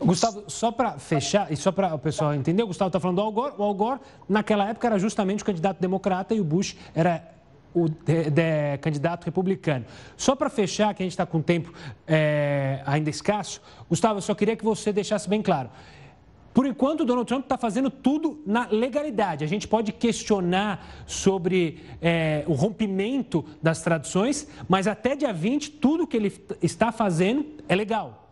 Gustavo, 0.00 0.44
só 0.46 0.70
para 0.70 0.92
fechar, 0.98 1.50
e 1.50 1.56
só 1.56 1.72
para 1.72 1.92
o 1.94 1.98
pessoal 1.98 2.34
entender, 2.34 2.62
o 2.62 2.68
Gustavo 2.68 2.88
está 2.88 3.00
falando 3.00 3.16
do 3.16 3.22
Al 3.22 3.32
Gore. 3.32 3.54
O 3.58 3.62
Al 3.64 3.74
Gore, 3.74 4.00
naquela 4.28 4.68
época, 4.68 4.86
era 4.86 4.98
justamente 4.98 5.42
o 5.42 5.46
candidato 5.46 5.80
democrata 5.80 6.34
e 6.34 6.40
o 6.40 6.44
Bush 6.44 6.76
era 6.94 7.36
o 7.74 7.88
de, 7.88 8.30
de, 8.30 8.78
candidato 8.80 9.24
republicano. 9.24 9.84
Só 10.16 10.36
para 10.36 10.48
fechar, 10.48 10.94
que 10.94 11.02
a 11.02 11.04
gente 11.04 11.12
está 11.12 11.26
com 11.26 11.42
tempo 11.42 11.72
é, 12.06 12.80
ainda 12.86 13.10
escasso, 13.10 13.60
Gustavo, 13.88 14.18
eu 14.18 14.22
só 14.22 14.34
queria 14.34 14.56
que 14.56 14.64
você 14.64 14.92
deixasse 14.92 15.28
bem 15.28 15.42
claro. 15.42 15.68
Por 16.58 16.66
enquanto, 16.66 17.04
Donald 17.04 17.28
Trump 17.28 17.44
está 17.44 17.56
fazendo 17.56 17.88
tudo 17.88 18.42
na 18.44 18.66
legalidade. 18.66 19.44
A 19.44 19.46
gente 19.46 19.68
pode 19.68 19.92
questionar 19.92 21.04
sobre 21.06 21.78
é, 22.02 22.42
o 22.48 22.52
rompimento 22.52 23.44
das 23.62 23.80
tradições, 23.80 24.48
mas 24.68 24.88
até 24.88 25.14
dia 25.14 25.32
20, 25.32 25.70
tudo 25.70 26.04
que 26.04 26.16
ele 26.16 26.32
está 26.60 26.90
fazendo 26.90 27.46
é 27.68 27.76
legal. 27.76 28.28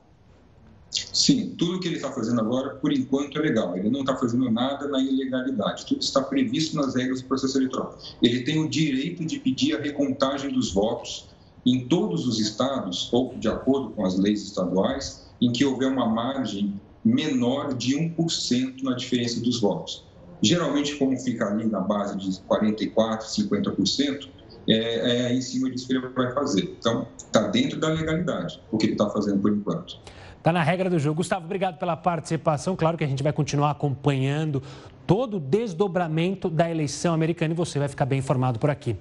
Sim, 0.90 1.54
tudo 1.56 1.78
que 1.78 1.86
ele 1.86 1.98
está 1.98 2.10
fazendo 2.10 2.40
agora, 2.40 2.70
por 2.70 2.92
enquanto, 2.92 3.38
é 3.38 3.42
legal. 3.42 3.76
Ele 3.76 3.88
não 3.90 4.00
está 4.00 4.16
fazendo 4.16 4.50
nada 4.50 4.88
na 4.88 5.00
ilegalidade. 5.00 5.86
Tudo 5.86 6.00
está 6.00 6.20
previsto 6.20 6.74
nas 6.74 6.96
regras 6.96 7.22
do 7.22 7.28
processo 7.28 7.56
eleitoral. 7.56 7.96
Ele 8.20 8.40
tem 8.40 8.58
o 8.58 8.68
direito 8.68 9.24
de 9.24 9.38
pedir 9.38 9.76
a 9.76 9.80
recontagem 9.80 10.52
dos 10.52 10.72
votos 10.72 11.28
em 11.64 11.86
todos 11.86 12.26
os 12.26 12.40
estados, 12.40 13.08
ou 13.12 13.36
de 13.36 13.46
acordo 13.46 13.90
com 13.90 14.04
as 14.04 14.18
leis 14.18 14.42
estaduais, 14.42 15.28
em 15.40 15.52
que 15.52 15.64
houver 15.64 15.92
uma 15.92 16.08
margem 16.08 16.74
menor 17.07 17.73
de 17.75 17.97
1% 17.97 18.83
na 18.83 18.97
diferença 18.97 19.40
dos 19.40 19.61
votos. 19.61 20.05
Geralmente, 20.42 20.97
como 20.97 21.16
fica 21.16 21.47
ali 21.47 21.64
na 21.64 21.81
base 21.81 22.16
de 22.19 22.29
44%, 22.42 23.21
50%, 23.49 24.29
é, 24.69 25.33
é 25.33 25.40
cima 25.40 25.71
disso 25.71 25.87
que 25.87 25.95
ele 25.95 26.09
vai 26.09 26.33
fazer. 26.35 26.75
Então, 26.79 27.07
está 27.16 27.47
dentro 27.47 27.79
da 27.79 27.88
legalidade 27.88 28.61
o 28.73 28.77
que 28.77 28.87
ele 28.87 28.92
está 28.92 29.09
fazendo 29.09 29.40
por 29.40 29.53
enquanto. 29.53 29.99
Está 30.37 30.53
na 30.53 30.62
regra 30.62 30.90
do 30.90 30.99
jogo. 30.99 31.16
Gustavo, 31.16 31.45
obrigado 31.45 31.79
pela 31.79 31.97
participação. 31.97 32.75
Claro 32.75 32.99
que 32.99 33.05
a 33.05 33.07
gente 33.07 33.23
vai 33.23 33.33
continuar 33.33 33.71
acompanhando 33.71 34.62
todo 35.07 35.37
o 35.37 35.40
desdobramento 35.40 36.51
da 36.51 36.71
eleição 36.71 37.14
americana 37.14 37.55
e 37.55 37.57
você 37.57 37.79
vai 37.79 37.88
ficar 37.88 38.05
bem 38.05 38.19
informado 38.19 38.59
por 38.59 38.71
aqui. 38.71 38.97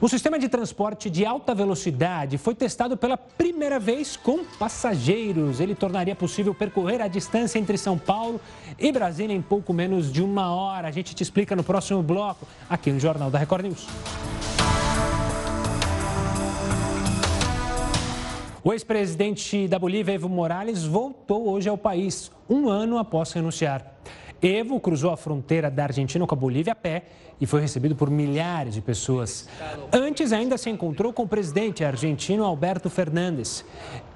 O 0.00 0.08
sistema 0.08 0.38
de 0.38 0.48
transporte 0.48 1.08
de 1.08 1.24
alta 1.24 1.54
velocidade 1.54 2.38
foi 2.38 2.54
testado 2.54 2.96
pela 2.96 3.16
primeira 3.16 3.78
vez 3.78 4.16
com 4.16 4.44
passageiros. 4.44 5.60
Ele 5.60 5.74
tornaria 5.74 6.14
possível 6.14 6.54
percorrer 6.54 7.00
a 7.00 7.06
distância 7.06 7.58
entre 7.58 7.78
São 7.78 7.96
Paulo 7.96 8.40
e 8.78 8.90
Brasília 8.90 9.34
em 9.34 9.42
pouco 9.42 9.72
menos 9.72 10.10
de 10.10 10.22
uma 10.22 10.52
hora. 10.52 10.88
A 10.88 10.90
gente 10.90 11.14
te 11.14 11.22
explica 11.22 11.54
no 11.54 11.62
próximo 11.62 12.02
bloco, 12.02 12.46
aqui 12.68 12.90
no 12.90 12.98
Jornal 12.98 13.30
da 13.30 13.38
Record 13.38 13.66
News. 13.66 13.86
O 18.64 18.72
ex-presidente 18.72 19.68
da 19.68 19.78
Bolívia, 19.78 20.14
Evo 20.14 20.28
Morales, 20.28 20.82
voltou 20.82 21.48
hoje 21.48 21.68
ao 21.68 21.78
país, 21.78 22.32
um 22.50 22.68
ano 22.68 22.98
após 22.98 23.30
renunciar. 23.30 23.94
Evo 24.42 24.78
cruzou 24.78 25.10
a 25.10 25.16
fronteira 25.16 25.70
da 25.70 25.84
Argentina 25.84 26.26
com 26.26 26.34
a 26.34 26.38
Bolívia 26.38 26.72
a 26.72 26.76
pé 26.76 27.04
e 27.40 27.46
foi 27.46 27.60
recebido 27.60 27.96
por 27.96 28.10
milhares 28.10 28.74
de 28.74 28.80
pessoas. 28.80 29.48
Antes, 29.92 30.32
ainda 30.32 30.58
se 30.58 30.68
encontrou 30.70 31.12
com 31.12 31.22
o 31.22 31.28
presidente 31.28 31.84
argentino 31.84 32.44
Alberto 32.44 32.90
Fernandes. 32.90 33.64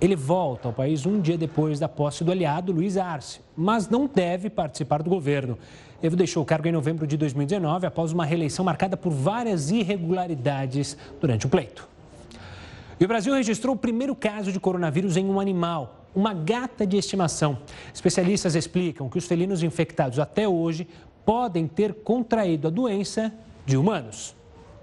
Ele 0.01 0.17
volta 0.17 0.69
ao 0.69 0.75
país 0.75 1.07
um 1.07 1.21
dia 1.21 1.39
depois 1.39 1.79
da 1.79 1.89
posse 1.89 2.23
do 2.23 2.31
aliado 2.31 2.73
Luiz 2.73 2.97
Arce, 2.97 3.41
mas 3.57 3.89
não 3.89 4.07
deve 4.07 4.51
participar 4.51 5.03
do 5.03 5.11
governo. 5.11 5.59
Evo 6.03 6.17
deixou 6.17 6.43
o 6.43 6.47
cargo 6.47 6.69
em 6.69 6.73
novembro 6.73 7.07
de 7.07 7.17
2019 7.17 7.87
após 7.87 8.13
uma 8.13 8.25
reeleição 8.25 8.65
marcada 8.65 8.97
por 8.97 9.13
várias 9.13 9.71
irregularidades 9.71 10.97
durante 11.21 11.47
o 11.47 11.49
pleito. 11.49 11.89
E 12.99 13.05
o 13.05 13.09
Brasil 13.09 13.33
registrou 13.33 13.75
o 13.75 13.79
primeiro 13.79 14.15
caso 14.15 14.53
de 14.53 14.61
coronavírus 14.61 15.17
em 15.17 15.25
um 15.25 15.41
animal, 15.41 16.00
uma 16.15 16.35
gata 16.35 16.87
de 16.87 16.97
estimação. 16.97 17.59
Especialistas 17.93 18.55
explicam 18.55 19.09
que 19.09 19.19
os 19.19 19.27
felinos 19.27 19.63
infectados 19.63 20.19
até 20.19 20.49
hoje 20.49 20.87
podem 21.25 21.67
ter 21.67 21.95
contraído 21.95 22.69
a 22.69 22.71
doença 22.71 23.33
de 23.65 23.77
humanos. 23.77 24.35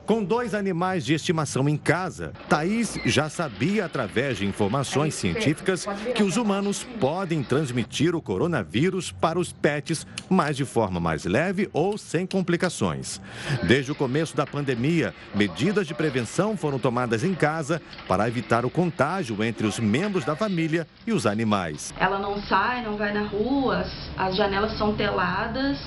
Com 0.07 0.23
dois 0.23 0.55
animais 0.55 1.05
de 1.05 1.13
estimação 1.13 1.67
em 1.67 1.75
casa, 1.75 2.31
Thaís 2.47 2.97
já 3.03 3.27
sabia, 3.27 3.83
através 3.83 4.37
de 4.37 4.45
informações 4.45 5.13
científicas, 5.13 5.85
que 6.15 6.23
os 6.23 6.37
humanos 6.37 6.87
podem 6.97 7.43
transmitir 7.43 8.15
o 8.15 8.21
coronavírus 8.21 9.11
para 9.11 9.37
os 9.37 9.51
pets, 9.51 10.07
mas 10.29 10.55
de 10.55 10.63
forma 10.63 10.97
mais 10.97 11.25
leve 11.25 11.69
ou 11.73 11.97
sem 11.97 12.25
complicações. 12.25 13.19
Desde 13.63 13.91
o 13.91 13.95
começo 13.95 14.33
da 14.33 14.45
pandemia, 14.45 15.13
medidas 15.35 15.85
de 15.85 15.93
prevenção 15.93 16.55
foram 16.55 16.79
tomadas 16.79 17.25
em 17.25 17.35
casa 17.35 17.81
para 18.07 18.29
evitar 18.29 18.65
o 18.65 18.69
contágio 18.69 19.43
entre 19.43 19.67
os 19.67 19.77
membros 19.77 20.23
da 20.23 20.37
família 20.37 20.87
e 21.05 21.11
os 21.11 21.25
animais. 21.25 21.93
Ela 21.99 22.17
não 22.17 22.41
sai, 22.43 22.81
não 22.81 22.95
vai 22.95 23.13
na 23.13 23.27
rua, 23.27 23.83
as 24.17 24.37
janelas 24.37 24.77
são 24.77 24.95
teladas 24.95 25.77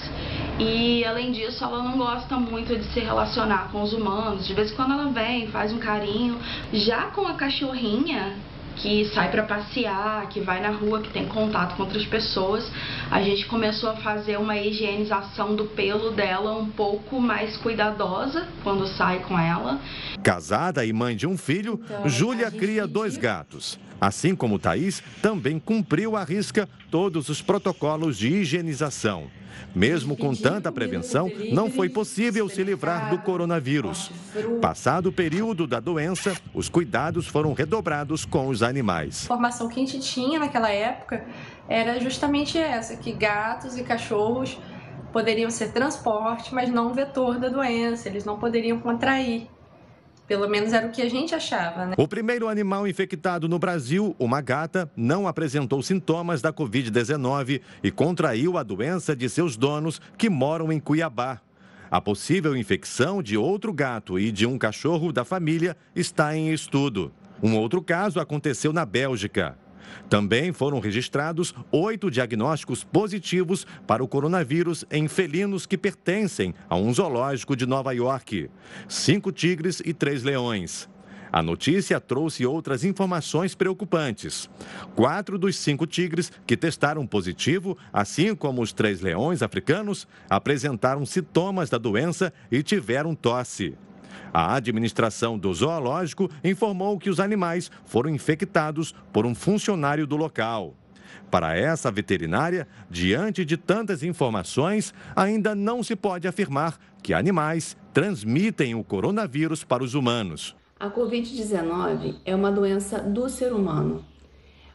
e, 0.60 1.02
além 1.06 1.32
disso, 1.32 1.64
ela 1.64 1.82
não 1.82 1.96
gosta 1.96 2.36
muito 2.36 2.76
de 2.76 2.84
se 2.92 3.00
relacionar 3.00 3.70
com 3.72 3.80
os 3.80 3.94
humanos. 3.94 4.46
De 4.46 4.52
vez 4.52 4.70
em 4.70 4.76
quando 4.76 4.92
ela 4.92 5.10
vem, 5.10 5.48
faz 5.48 5.72
um 5.72 5.78
carinho. 5.78 6.38
Já 6.70 7.06
com 7.06 7.26
a 7.26 7.32
cachorrinha, 7.32 8.36
que 8.76 9.06
sai 9.06 9.30
para 9.30 9.44
passear, 9.44 10.28
que 10.28 10.40
vai 10.40 10.60
na 10.60 10.70
rua, 10.70 11.00
que 11.00 11.10
tem 11.10 11.26
contato 11.26 11.76
com 11.76 11.82
outras 11.82 12.04
pessoas, 12.04 12.70
a 13.10 13.22
gente 13.22 13.46
começou 13.46 13.88
a 13.88 13.96
fazer 13.96 14.38
uma 14.38 14.56
higienização 14.56 15.56
do 15.56 15.64
pelo 15.64 16.10
dela 16.10 16.54
um 16.56 16.68
pouco 16.70 17.20
mais 17.20 17.56
cuidadosa 17.56 18.46
quando 18.62 18.86
sai 18.86 19.20
com 19.20 19.38
ela. 19.38 19.80
Casada 20.22 20.84
e 20.84 20.92
mãe 20.92 21.16
de 21.16 21.26
um 21.26 21.38
filho, 21.38 21.80
então, 21.84 22.08
Júlia 22.08 22.50
cria 22.50 22.86
dois 22.86 23.16
gatos. 23.16 23.78
Assim 24.00 24.34
como 24.34 24.58
Thaís, 24.58 25.02
também 25.20 25.58
cumpriu 25.58 26.16
à 26.16 26.24
risca 26.24 26.68
todos 26.90 27.28
os 27.28 27.42
protocolos 27.42 28.16
de 28.16 28.28
higienização. 28.28 29.28
Mesmo 29.74 30.16
com 30.16 30.34
tanta 30.34 30.72
prevenção, 30.72 31.30
não 31.52 31.70
foi 31.70 31.88
possível 31.88 32.48
se 32.48 32.62
livrar 32.62 33.10
do 33.10 33.18
coronavírus. 33.18 34.10
Passado 34.60 35.10
o 35.10 35.12
período 35.12 35.66
da 35.66 35.78
doença, 35.78 36.34
os 36.54 36.68
cuidados 36.68 37.26
foram 37.26 37.52
redobrados 37.52 38.24
com 38.24 38.48
os 38.48 38.62
animais. 38.62 39.22
A 39.22 39.24
informação 39.24 39.68
que 39.68 39.80
a 39.80 39.86
gente 39.86 40.00
tinha 40.00 40.38
naquela 40.38 40.70
época 40.70 41.24
era 41.68 42.00
justamente 42.00 42.58
essa, 42.58 42.96
que 42.96 43.12
gatos 43.12 43.76
e 43.76 43.82
cachorros 43.82 44.58
poderiam 45.12 45.50
ser 45.50 45.72
transporte, 45.72 46.54
mas 46.54 46.70
não 46.70 46.94
vetor 46.94 47.38
da 47.38 47.48
doença, 47.48 48.08
eles 48.08 48.24
não 48.24 48.38
poderiam 48.38 48.78
contrair. 48.78 49.48
Pelo 50.30 50.48
menos 50.48 50.72
era 50.72 50.86
o 50.86 50.92
que 50.92 51.02
a 51.02 51.10
gente 51.10 51.34
achava, 51.34 51.86
né? 51.86 51.94
O 51.98 52.06
primeiro 52.06 52.46
animal 52.46 52.86
infectado 52.86 53.48
no 53.48 53.58
Brasil, 53.58 54.14
uma 54.16 54.40
gata, 54.40 54.88
não 54.96 55.26
apresentou 55.26 55.82
sintomas 55.82 56.40
da 56.40 56.52
Covid-19 56.52 57.60
e 57.82 57.90
contraiu 57.90 58.56
a 58.56 58.62
doença 58.62 59.16
de 59.16 59.28
seus 59.28 59.56
donos 59.56 60.00
que 60.16 60.30
moram 60.30 60.70
em 60.70 60.78
Cuiabá. 60.78 61.40
A 61.90 62.00
possível 62.00 62.56
infecção 62.56 63.20
de 63.20 63.36
outro 63.36 63.72
gato 63.72 64.20
e 64.20 64.30
de 64.30 64.46
um 64.46 64.56
cachorro 64.56 65.10
da 65.10 65.24
família 65.24 65.76
está 65.96 66.36
em 66.36 66.52
estudo. 66.52 67.12
Um 67.42 67.56
outro 67.56 67.82
caso 67.82 68.20
aconteceu 68.20 68.72
na 68.72 68.86
Bélgica. 68.86 69.58
Também 70.08 70.52
foram 70.52 70.80
registrados 70.80 71.54
oito 71.70 72.10
diagnósticos 72.10 72.84
positivos 72.84 73.66
para 73.86 74.02
o 74.02 74.08
coronavírus 74.08 74.84
em 74.90 75.08
felinos 75.08 75.66
que 75.66 75.78
pertencem 75.78 76.54
a 76.68 76.76
um 76.76 76.92
zoológico 76.92 77.56
de 77.56 77.66
Nova 77.66 77.92
York: 77.92 78.50
cinco 78.88 79.32
tigres 79.32 79.80
e 79.84 79.92
três 79.92 80.22
leões. 80.22 80.88
A 81.32 81.42
notícia 81.42 82.00
trouxe 82.00 82.44
outras 82.44 82.84
informações 82.84 83.54
preocupantes. 83.54 84.50
Quatro 84.96 85.38
dos 85.38 85.56
cinco 85.56 85.86
tigres 85.86 86.32
que 86.44 86.56
testaram 86.56 87.06
positivo, 87.06 87.78
assim 87.92 88.34
como 88.34 88.60
os 88.60 88.72
três 88.72 89.00
leões 89.00 89.40
africanos, 89.42 90.08
apresentaram 90.28 91.06
sintomas 91.06 91.70
da 91.70 91.78
doença 91.78 92.32
e 92.50 92.62
tiveram 92.62 93.14
tosse. 93.14 93.76
A 94.32 94.54
administração 94.54 95.38
do 95.38 95.52
zoológico 95.52 96.30
informou 96.42 96.98
que 96.98 97.10
os 97.10 97.20
animais 97.20 97.70
foram 97.84 98.10
infectados 98.10 98.94
por 99.12 99.26
um 99.26 99.34
funcionário 99.34 100.06
do 100.06 100.16
local. 100.16 100.74
Para 101.30 101.56
essa 101.56 101.90
veterinária, 101.90 102.66
diante 102.90 103.44
de 103.44 103.56
tantas 103.56 104.02
informações, 104.02 104.92
ainda 105.14 105.54
não 105.54 105.82
se 105.82 105.94
pode 105.94 106.26
afirmar 106.26 106.78
que 107.02 107.14
animais 107.14 107.76
transmitem 107.92 108.74
o 108.74 108.82
coronavírus 108.82 109.62
para 109.64 109.82
os 109.82 109.94
humanos. 109.94 110.56
A 110.78 110.90
Covid-19 110.90 112.16
é 112.24 112.34
uma 112.34 112.50
doença 112.50 112.98
do 112.98 113.28
ser 113.28 113.52
humano. 113.52 114.04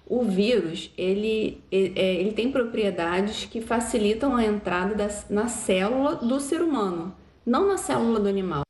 O 0.08 0.24
vírus, 0.24 0.92
ele, 0.96 1.64
é, 1.72 2.16
ele 2.16 2.32
tem 2.32 2.52
propriedades 2.52 3.46
que 3.46 3.60
facilitam 3.60 4.36
a 4.36 4.46
entrada 4.46 5.10
na 5.30 5.48
célula 5.48 6.16
do 6.16 6.40
ser 6.40 6.62
humano, 6.62 7.14
não 7.44 7.68
na 7.68 7.78
célula 7.78 8.20
do 8.20 8.30
animal. 8.30 8.65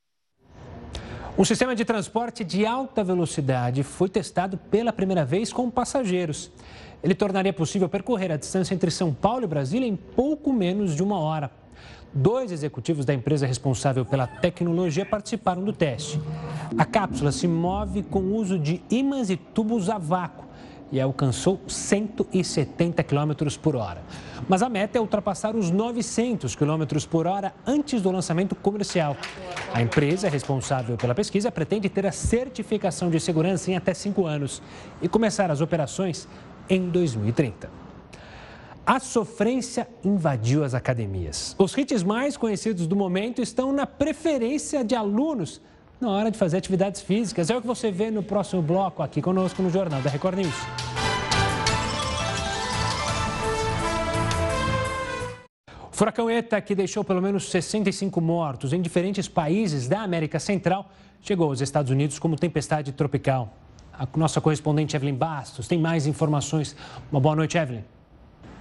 Um 1.37 1.43
sistema 1.43 1.75
de 1.75 1.83
transporte 1.83 2.45
de 2.45 2.65
alta 2.65 3.03
velocidade 3.03 3.83
foi 3.83 4.07
testado 4.07 4.57
pela 4.57 4.93
primeira 4.93 5.25
vez 5.25 5.51
com 5.51 5.69
passageiros. 5.69 6.49
Ele 7.03 7.13
tornaria 7.13 7.51
possível 7.51 7.89
percorrer 7.89 8.31
a 8.31 8.37
distância 8.37 8.73
entre 8.73 8.89
São 8.89 9.13
Paulo 9.13 9.43
e 9.43 9.47
Brasília 9.47 9.85
em 9.85 9.97
pouco 9.97 10.53
menos 10.53 10.95
de 10.95 11.03
uma 11.03 11.19
hora. 11.19 11.51
Dois 12.13 12.53
executivos 12.53 13.03
da 13.03 13.13
empresa 13.13 13.45
responsável 13.45 14.05
pela 14.05 14.25
tecnologia 14.25 15.05
participaram 15.05 15.61
do 15.61 15.73
teste. 15.73 16.21
A 16.77 16.85
cápsula 16.85 17.33
se 17.33 17.49
move 17.49 18.03
com 18.03 18.19
o 18.19 18.35
uso 18.35 18.57
de 18.57 18.81
ímãs 18.89 19.29
e 19.29 19.35
tubos 19.35 19.89
a 19.89 19.97
vácuo. 19.97 20.44
E 20.91 21.01
alcançou 21.01 21.59
170 21.67 23.03
km 23.03 23.31
por 23.61 23.75
hora. 23.75 24.01
Mas 24.47 24.61
a 24.61 24.69
meta 24.69 24.97
é 24.97 25.01
ultrapassar 25.01 25.55
os 25.55 25.71
900 25.71 26.55
km 26.55 26.83
por 27.09 27.27
hora 27.27 27.53
antes 27.65 28.01
do 28.01 28.11
lançamento 28.11 28.55
comercial. 28.55 29.17
A 29.73 29.81
empresa 29.81 30.29
responsável 30.29 30.97
pela 30.97 31.15
pesquisa 31.15 31.51
pretende 31.51 31.89
ter 31.89 32.05
a 32.05 32.11
certificação 32.11 33.09
de 33.09 33.19
segurança 33.19 33.71
em 33.71 33.75
até 33.75 33.93
cinco 33.93 34.25
anos 34.25 34.61
e 35.01 35.07
começar 35.07 35.49
as 35.49 35.61
operações 35.61 36.27
em 36.69 36.89
2030. 36.89 37.69
A 38.85 38.99
sofrência 38.99 39.87
invadiu 40.03 40.63
as 40.63 40.75
academias. 40.75 41.55
Os 41.57 41.75
hits 41.75 42.03
mais 42.03 42.37
conhecidos 42.37 42.85
do 42.85 42.95
momento 42.95 43.41
estão 43.41 43.73
na 43.73 43.87
preferência 43.87 44.83
de 44.83 44.93
alunos 44.93 45.59
na 45.99 46.09
hora 46.09 46.31
de 46.31 46.37
fazer 46.37 46.57
atividades 46.57 47.01
físicas. 47.01 47.49
É 47.49 47.57
o 47.57 47.61
que 47.61 47.67
você 47.67 47.91
vê 47.91 48.11
no 48.11 48.23
próximo 48.23 48.61
bloco 48.61 49.01
aqui 49.01 49.21
conosco 49.21 49.61
no 49.61 49.69
Jornal 49.69 50.01
da 50.01 50.09
Record 50.09 50.37
News. 50.37 50.55
O 55.91 55.97
furacão 55.97 56.29
ETA, 56.29 56.59
que 56.59 56.75
deixou 56.75 57.03
pelo 57.03 57.21
menos 57.21 57.49
65 57.49 58.19
mortos 58.19 58.73
em 58.73 58.81
diferentes 58.81 59.29
países 59.29 59.87
da 59.87 60.01
América 60.01 60.39
Central, 60.39 60.91
chegou 61.21 61.49
aos 61.49 61.61
Estados 61.61 61.89
Unidos 61.89 62.19
como 62.19 62.35
tempestade 62.35 62.91
tropical. 62.91 63.53
A 63.93 64.05
nossa 64.17 64.41
correspondente 64.41 64.93
Evelyn 64.93 65.15
Bastos 65.15 65.69
tem 65.69 65.79
mais 65.79 66.05
informações. 66.05 66.75
Uma 67.09 67.21
boa 67.21 67.35
noite, 67.35 67.57
Evelyn. 67.57 67.94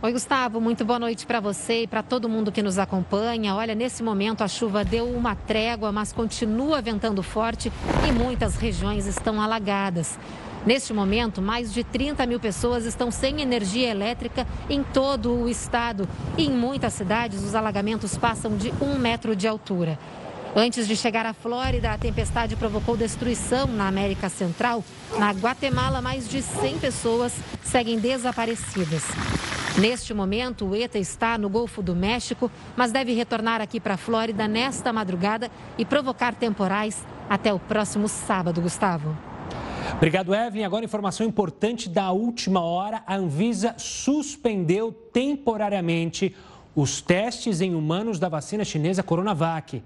Oi, 0.04 0.12
Gustavo, 0.12 0.60
muito 0.60 0.84
boa 0.84 0.98
noite 0.98 1.24
para 1.24 1.40
você 1.40 1.84
e 1.84 1.86
para 1.86 2.02
todo 2.02 2.28
mundo 2.28 2.52
que 2.52 2.62
nos 2.62 2.78
acompanha. 2.78 3.54
Olha, 3.54 3.74
nesse 3.74 4.02
momento 4.02 4.44
a 4.44 4.48
chuva 4.48 4.84
deu 4.84 5.08
uma 5.08 5.34
trégua, 5.34 5.90
mas 5.90 6.12
continua 6.12 6.82
ventando 6.82 7.22
forte 7.22 7.72
e 8.06 8.12
muitas 8.12 8.56
regiões 8.56 9.06
estão 9.06 9.40
alagadas. 9.40 10.18
Neste 10.66 10.92
momento, 10.92 11.40
mais 11.40 11.72
de 11.72 11.82
30 11.82 12.26
mil 12.26 12.38
pessoas 12.38 12.84
estão 12.84 13.10
sem 13.10 13.40
energia 13.40 13.88
elétrica 13.88 14.46
em 14.68 14.82
todo 14.82 15.32
o 15.32 15.48
estado. 15.48 16.06
E 16.36 16.44
em 16.44 16.50
muitas 16.50 16.92
cidades, 16.92 17.42
os 17.42 17.54
alagamentos 17.54 18.18
passam 18.18 18.58
de 18.58 18.74
um 18.82 18.98
metro 18.98 19.34
de 19.34 19.48
altura. 19.48 19.98
Antes 20.54 20.86
de 20.86 20.96
chegar 20.96 21.24
à 21.24 21.32
Flórida, 21.32 21.92
a 21.92 21.96
tempestade 21.96 22.56
provocou 22.56 22.94
destruição 22.94 23.66
na 23.68 23.88
América 23.88 24.28
Central. 24.28 24.84
Na 25.18 25.30
Guatemala, 25.30 26.02
mais 26.02 26.28
de 26.28 26.42
100 26.42 26.78
pessoas 26.78 27.32
seguem 27.62 27.98
desaparecidas. 27.98 29.02
Neste 29.76 30.14
momento, 30.14 30.66
o 30.66 30.76
ETA 30.76 31.00
está 31.00 31.36
no 31.36 31.48
Golfo 31.48 31.82
do 31.82 31.96
México, 31.96 32.48
mas 32.76 32.92
deve 32.92 33.12
retornar 33.12 33.60
aqui 33.60 33.80
para 33.80 33.94
a 33.94 33.96
Flórida 33.96 34.46
nesta 34.46 34.92
madrugada 34.92 35.50
e 35.76 35.84
provocar 35.84 36.32
temporais 36.32 37.04
até 37.28 37.52
o 37.52 37.58
próximo 37.58 38.06
sábado, 38.06 38.60
Gustavo. 38.60 39.16
Obrigado, 39.96 40.32
Evelyn. 40.32 40.62
Agora, 40.62 40.84
informação 40.84 41.26
importante 41.26 41.88
da 41.88 42.12
última 42.12 42.60
hora: 42.60 43.02
a 43.04 43.16
Anvisa 43.16 43.74
suspendeu 43.76 44.92
temporariamente 44.92 46.36
os 46.74 47.00
testes 47.00 47.60
em 47.60 47.74
humanos 47.74 48.20
da 48.20 48.28
vacina 48.28 48.64
chinesa 48.64 49.02
Coronavac. 49.02 49.82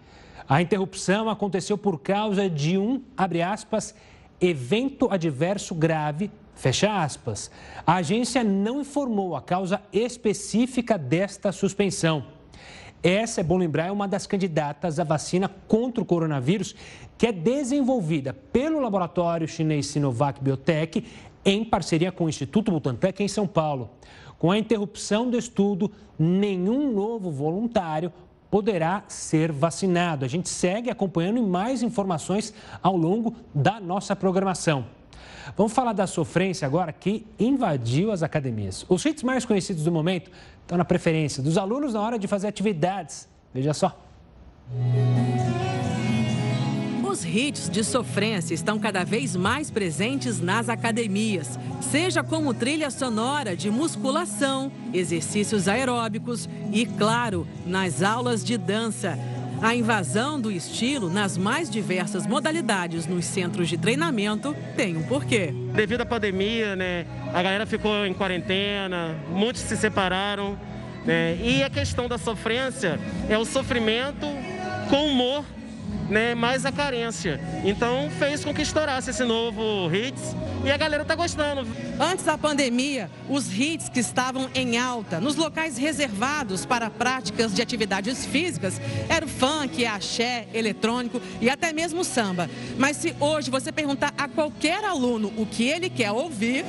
A 0.47 0.61
interrupção 0.61 1.30
aconteceu 1.30 1.78
por 1.78 1.99
causa 1.99 2.49
de 2.49 2.76
um, 2.76 3.03
abre 3.16 3.41
aspas, 3.41 3.95
evento 4.39 5.09
adverso 5.11 5.74
grave 5.74 6.30
Fecha 6.59 7.05
aspas. 7.05 7.53
A 7.87 7.95
agência 7.95 8.43
não 8.43 8.81
informou 8.81 9.37
a 9.37 9.41
causa 9.41 9.81
específica 9.93 10.99
desta 10.99 11.53
suspensão. 11.53 12.25
Essa, 13.01 13.43
é 13.43 13.45
bom 13.45 13.57
lembrar, 13.57 13.87
é 13.87 13.93
uma 13.93 14.09
das 14.09 14.27
candidatas 14.27 14.99
à 14.99 15.05
vacina 15.05 15.49
contra 15.69 16.03
o 16.03 16.05
coronavírus 16.05 16.75
que 17.17 17.29
é 17.29 17.33
desenvolvida 17.33 18.33
pelo 18.53 18.81
laboratório 18.81 19.47
chinês 19.47 19.87
Sinovac 19.87 20.43
Biotech 20.43 21.07
em 21.45 21.65
parceria 21.65 22.11
com 22.11 22.25
o 22.25 22.29
Instituto 22.29 22.73
Butantan 22.73 23.13
em 23.21 23.29
São 23.29 23.47
Paulo. 23.47 23.91
Com 24.37 24.51
a 24.51 24.59
interrupção 24.59 25.31
do 25.31 25.39
estudo, 25.39 25.93
nenhum 26.19 26.93
novo 26.93 27.31
voluntário 27.31 28.13
poderá 28.51 29.05
ser 29.07 29.53
vacinado. 29.53 30.25
A 30.25 30.29
gente 30.29 30.49
segue 30.49 30.91
acompanhando 30.91 31.41
mais 31.41 31.85
informações 31.85 32.53
ao 32.83 32.97
longo 32.97 33.37
da 33.55 33.79
nossa 33.79 34.17
programação. 34.17 34.98
Vamos 35.57 35.73
falar 35.73 35.93
da 35.93 36.07
sofrência 36.07 36.67
agora 36.67 36.93
que 36.93 37.27
invadiu 37.39 38.11
as 38.13 38.23
academias. 38.23 38.85
Os 38.89 39.05
hits 39.05 39.23
mais 39.23 39.45
conhecidos 39.45 39.85
do 39.85 39.93
momento 39.93 40.31
estão 40.63 40.77
na 40.77 40.85
preferência 40.85 41.43
dos 41.43 41.57
alunos 41.57 41.95
na 41.95 42.01
hora 42.01 42.19
de 42.19 42.27
fazer 42.27 42.49
atividades. 42.49 43.29
Veja 43.53 43.73
só. 43.73 43.99
Os 47.03 47.25
hits 47.25 47.71
de 47.71 47.83
sofrência 47.83 48.55
estão 48.55 48.79
cada 48.79 49.03
vez 49.03 49.35
mais 49.35 49.71
presentes 49.71 50.41
nas 50.41 50.69
academias, 50.69 51.59
seja 51.81 52.23
como 52.23 52.53
trilha 52.53 52.91
sonora 52.91 53.57
de 53.57 53.71
musculação, 53.71 54.71
exercícios 54.93 55.67
aeróbicos 55.67 56.49
e, 56.71 56.85
claro, 56.85 57.47
nas 57.65 58.03
aulas 58.03 58.45
de 58.45 58.59
dança. 58.59 59.19
A 59.61 59.75
invasão 59.75 60.41
do 60.41 60.53
estilo 60.53 61.11
nas 61.11 61.37
mais 61.37 61.69
diversas 61.69 62.27
modalidades 62.27 63.07
nos 63.07 63.25
centros 63.25 63.69
de 63.69 63.77
treinamento 63.77 64.55
tem 64.77 64.97
um 64.97 65.03
porquê. 65.03 65.53
Devido 65.75 66.03
à 66.03 66.07
pandemia, 66.07 66.77
né, 66.77 67.05
a 67.35 67.43
galera 67.43 67.67
ficou 67.67 68.07
em 68.07 68.15
quarentena, 68.15 69.17
muitos 69.31 69.63
se 69.63 69.77
separaram. 69.77 70.59
Né, 71.05 71.37
e 71.43 71.63
a 71.63 71.71
questão 71.71 72.07
da 72.07 72.19
sofrência 72.19 73.01
é 73.29 73.37
o 73.37 73.45
sofrimento 73.45 74.27
com 74.89 75.07
humor 75.07 75.45
né, 76.09 76.34
mais 76.34 76.64
a 76.64 76.72
carência. 76.72 77.41
Então 77.64 78.09
fez 78.18 78.45
com 78.45 78.55
que 78.55 78.62
estourasse 78.62 79.11
esse 79.11 79.24
novo 79.24 79.95
hits 79.95 80.34
e 80.64 80.70
a 80.70 80.76
galera 80.76 81.05
tá 81.05 81.14
gostando. 81.14 81.66
Antes 82.01 82.24
da 82.24 82.39
pandemia, 82.39 83.11
os 83.28 83.53
hits 83.53 83.89
que 83.89 84.01
estavam 84.01 84.49
em 84.55 84.78
alta 84.78 85.20
nos 85.20 85.36
locais 85.36 85.76
reservados 85.76 86.64
para 86.64 86.91
práticas 86.91 87.55
de 87.55 87.62
atividades 87.62 88.24
físicas 88.26 88.80
eram 89.09 89.28
funk, 89.28 89.84
axé, 89.84 90.47
eletrônico 90.55 91.20
e 91.41 91.51
até 91.51 91.72
mesmo 91.72 92.05
samba. 92.05 92.49
Mas 92.76 92.97
se 92.97 93.14
hoje 93.20 93.51
você 93.51 93.70
perguntar 93.70 94.12
a 94.16 94.28
qualquer 94.28 94.84
aluno 94.84 95.32
o 95.36 95.47
que 95.47 95.68
ele 95.68 95.91
quer 95.91 96.11
ouvir, 96.11 96.64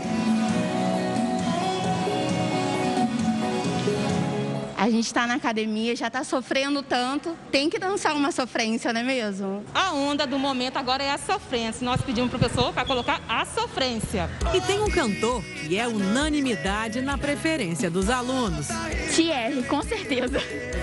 A 4.89 4.91
gente 4.91 5.05
está 5.05 5.27
na 5.27 5.35
academia, 5.35 5.95
já 5.95 6.07
está 6.07 6.23
sofrendo 6.23 6.81
tanto, 6.81 7.37
tem 7.51 7.69
que 7.69 7.77
dançar 7.77 8.15
uma 8.15 8.31
sofrência, 8.31 8.91
não 8.91 9.01
é 9.01 9.03
mesmo? 9.03 9.63
A 9.71 9.93
onda 9.93 10.25
do 10.25 10.39
momento 10.39 10.77
agora 10.77 11.03
é 11.03 11.11
a 11.11 11.17
sofrência. 11.19 11.85
Nós 11.85 12.01
pedimos 12.01 12.31
para 12.31 12.37
o 12.37 12.39
professor 12.39 12.73
para 12.73 12.85
colocar 12.85 13.21
a 13.29 13.45
sofrência. 13.45 14.27
E 14.51 14.59
tem 14.61 14.81
um 14.81 14.89
cantor 14.89 15.43
que 15.43 15.77
é 15.77 15.87
unanimidade 15.87 17.01
na 17.01 17.19
preferência 17.19 17.87
dos 17.87 18.09
alunos. 18.09 18.69
Thierry, 19.15 19.61
com 19.61 19.83
certeza. 19.83 20.39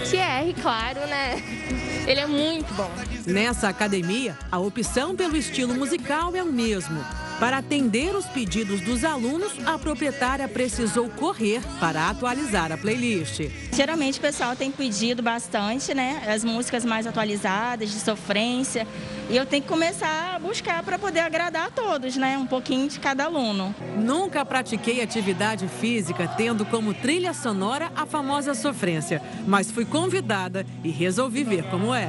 Thierry, 0.09 0.55
claro, 0.55 1.01
né? 1.01 1.43
Ele 2.07 2.21
é 2.21 2.27
muito 2.29 2.73
bom. 2.75 2.89
Nessa 3.27 3.69
academia, 3.69 4.39
a 4.53 4.61
opção 4.61 5.17
pelo 5.17 5.37
estilo 5.37 5.75
musical 5.75 6.37
é 6.37 6.45
o 6.45 6.53
mesmo. 6.53 7.05
Para 7.39 7.59
atender 7.59 8.16
os 8.16 8.24
pedidos 8.24 8.80
dos 8.80 9.05
alunos, 9.05 9.53
a 9.66 9.78
proprietária 9.78 10.49
precisou 10.49 11.11
correr 11.11 11.61
para 11.78 12.09
atualizar 12.09 12.72
a 12.72 12.78
playlist. 12.78 13.51
Geralmente 13.74 14.18
o 14.18 14.22
pessoal 14.22 14.57
tem 14.57 14.70
pedido 14.70 15.22
bastante, 15.22 15.93
né? 15.93 16.22
As 16.26 16.43
músicas 16.43 16.82
mais 16.82 17.07
atualizadas, 17.07 17.91
de 17.91 18.01
sofrência. 18.01 18.87
E 19.28 19.37
eu 19.37 19.45
tenho 19.45 19.62
que 19.62 19.68
começar 19.68 20.34
a 20.34 20.39
buscar 20.39 20.82
para 20.82 20.99
poder 20.99 21.20
agradar 21.20 21.66
a 21.66 21.70
todos, 21.70 22.16
né? 22.16 22.39
Um 22.39 22.47
pouquinho 22.47 22.89
de 22.89 22.99
cada 22.99 23.24
aluno. 23.24 23.74
Nunca 23.99 24.43
pratiquei 24.43 25.03
atividade 25.03 25.68
física 25.68 26.26
tendo 26.39 26.64
como 26.64 26.95
trilha 26.95 27.34
sonora 27.34 27.93
a 27.95 28.07
famosa 28.07 28.55
sofrência, 28.55 29.20
mas 29.47 29.70
fui 29.70 29.84
convidada 29.84 30.64
e 30.82 30.89
resolvi 30.89 31.45
ver 31.45 31.64
como 31.64 31.95
é. 31.95 32.09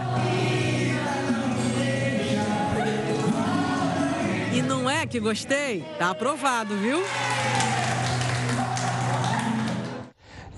E 4.57 4.61
não 4.63 4.89
é 4.89 5.05
que 5.05 5.19
gostei? 5.19 5.85
Tá 5.99 6.09
aprovado, 6.09 6.75
viu? 6.77 6.97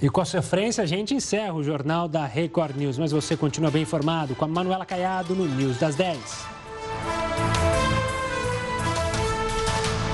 E 0.02 0.10
com 0.10 0.22
a 0.22 0.26
sofrência, 0.26 0.82
a 0.82 0.88
gente 0.88 1.14
encerra 1.14 1.54
o 1.54 1.62
jornal 1.62 2.08
da 2.08 2.26
Record 2.26 2.78
News. 2.78 2.98
Mas 2.98 3.12
você 3.12 3.36
continua 3.36 3.70
bem 3.70 3.82
informado 3.82 4.36
com 4.36 4.46
a 4.46 4.48
Manuela 4.48 4.86
Caiado 4.86 5.36
no 5.36 5.46
News 5.46 5.78
das 5.78 5.96
10. 5.96 6.18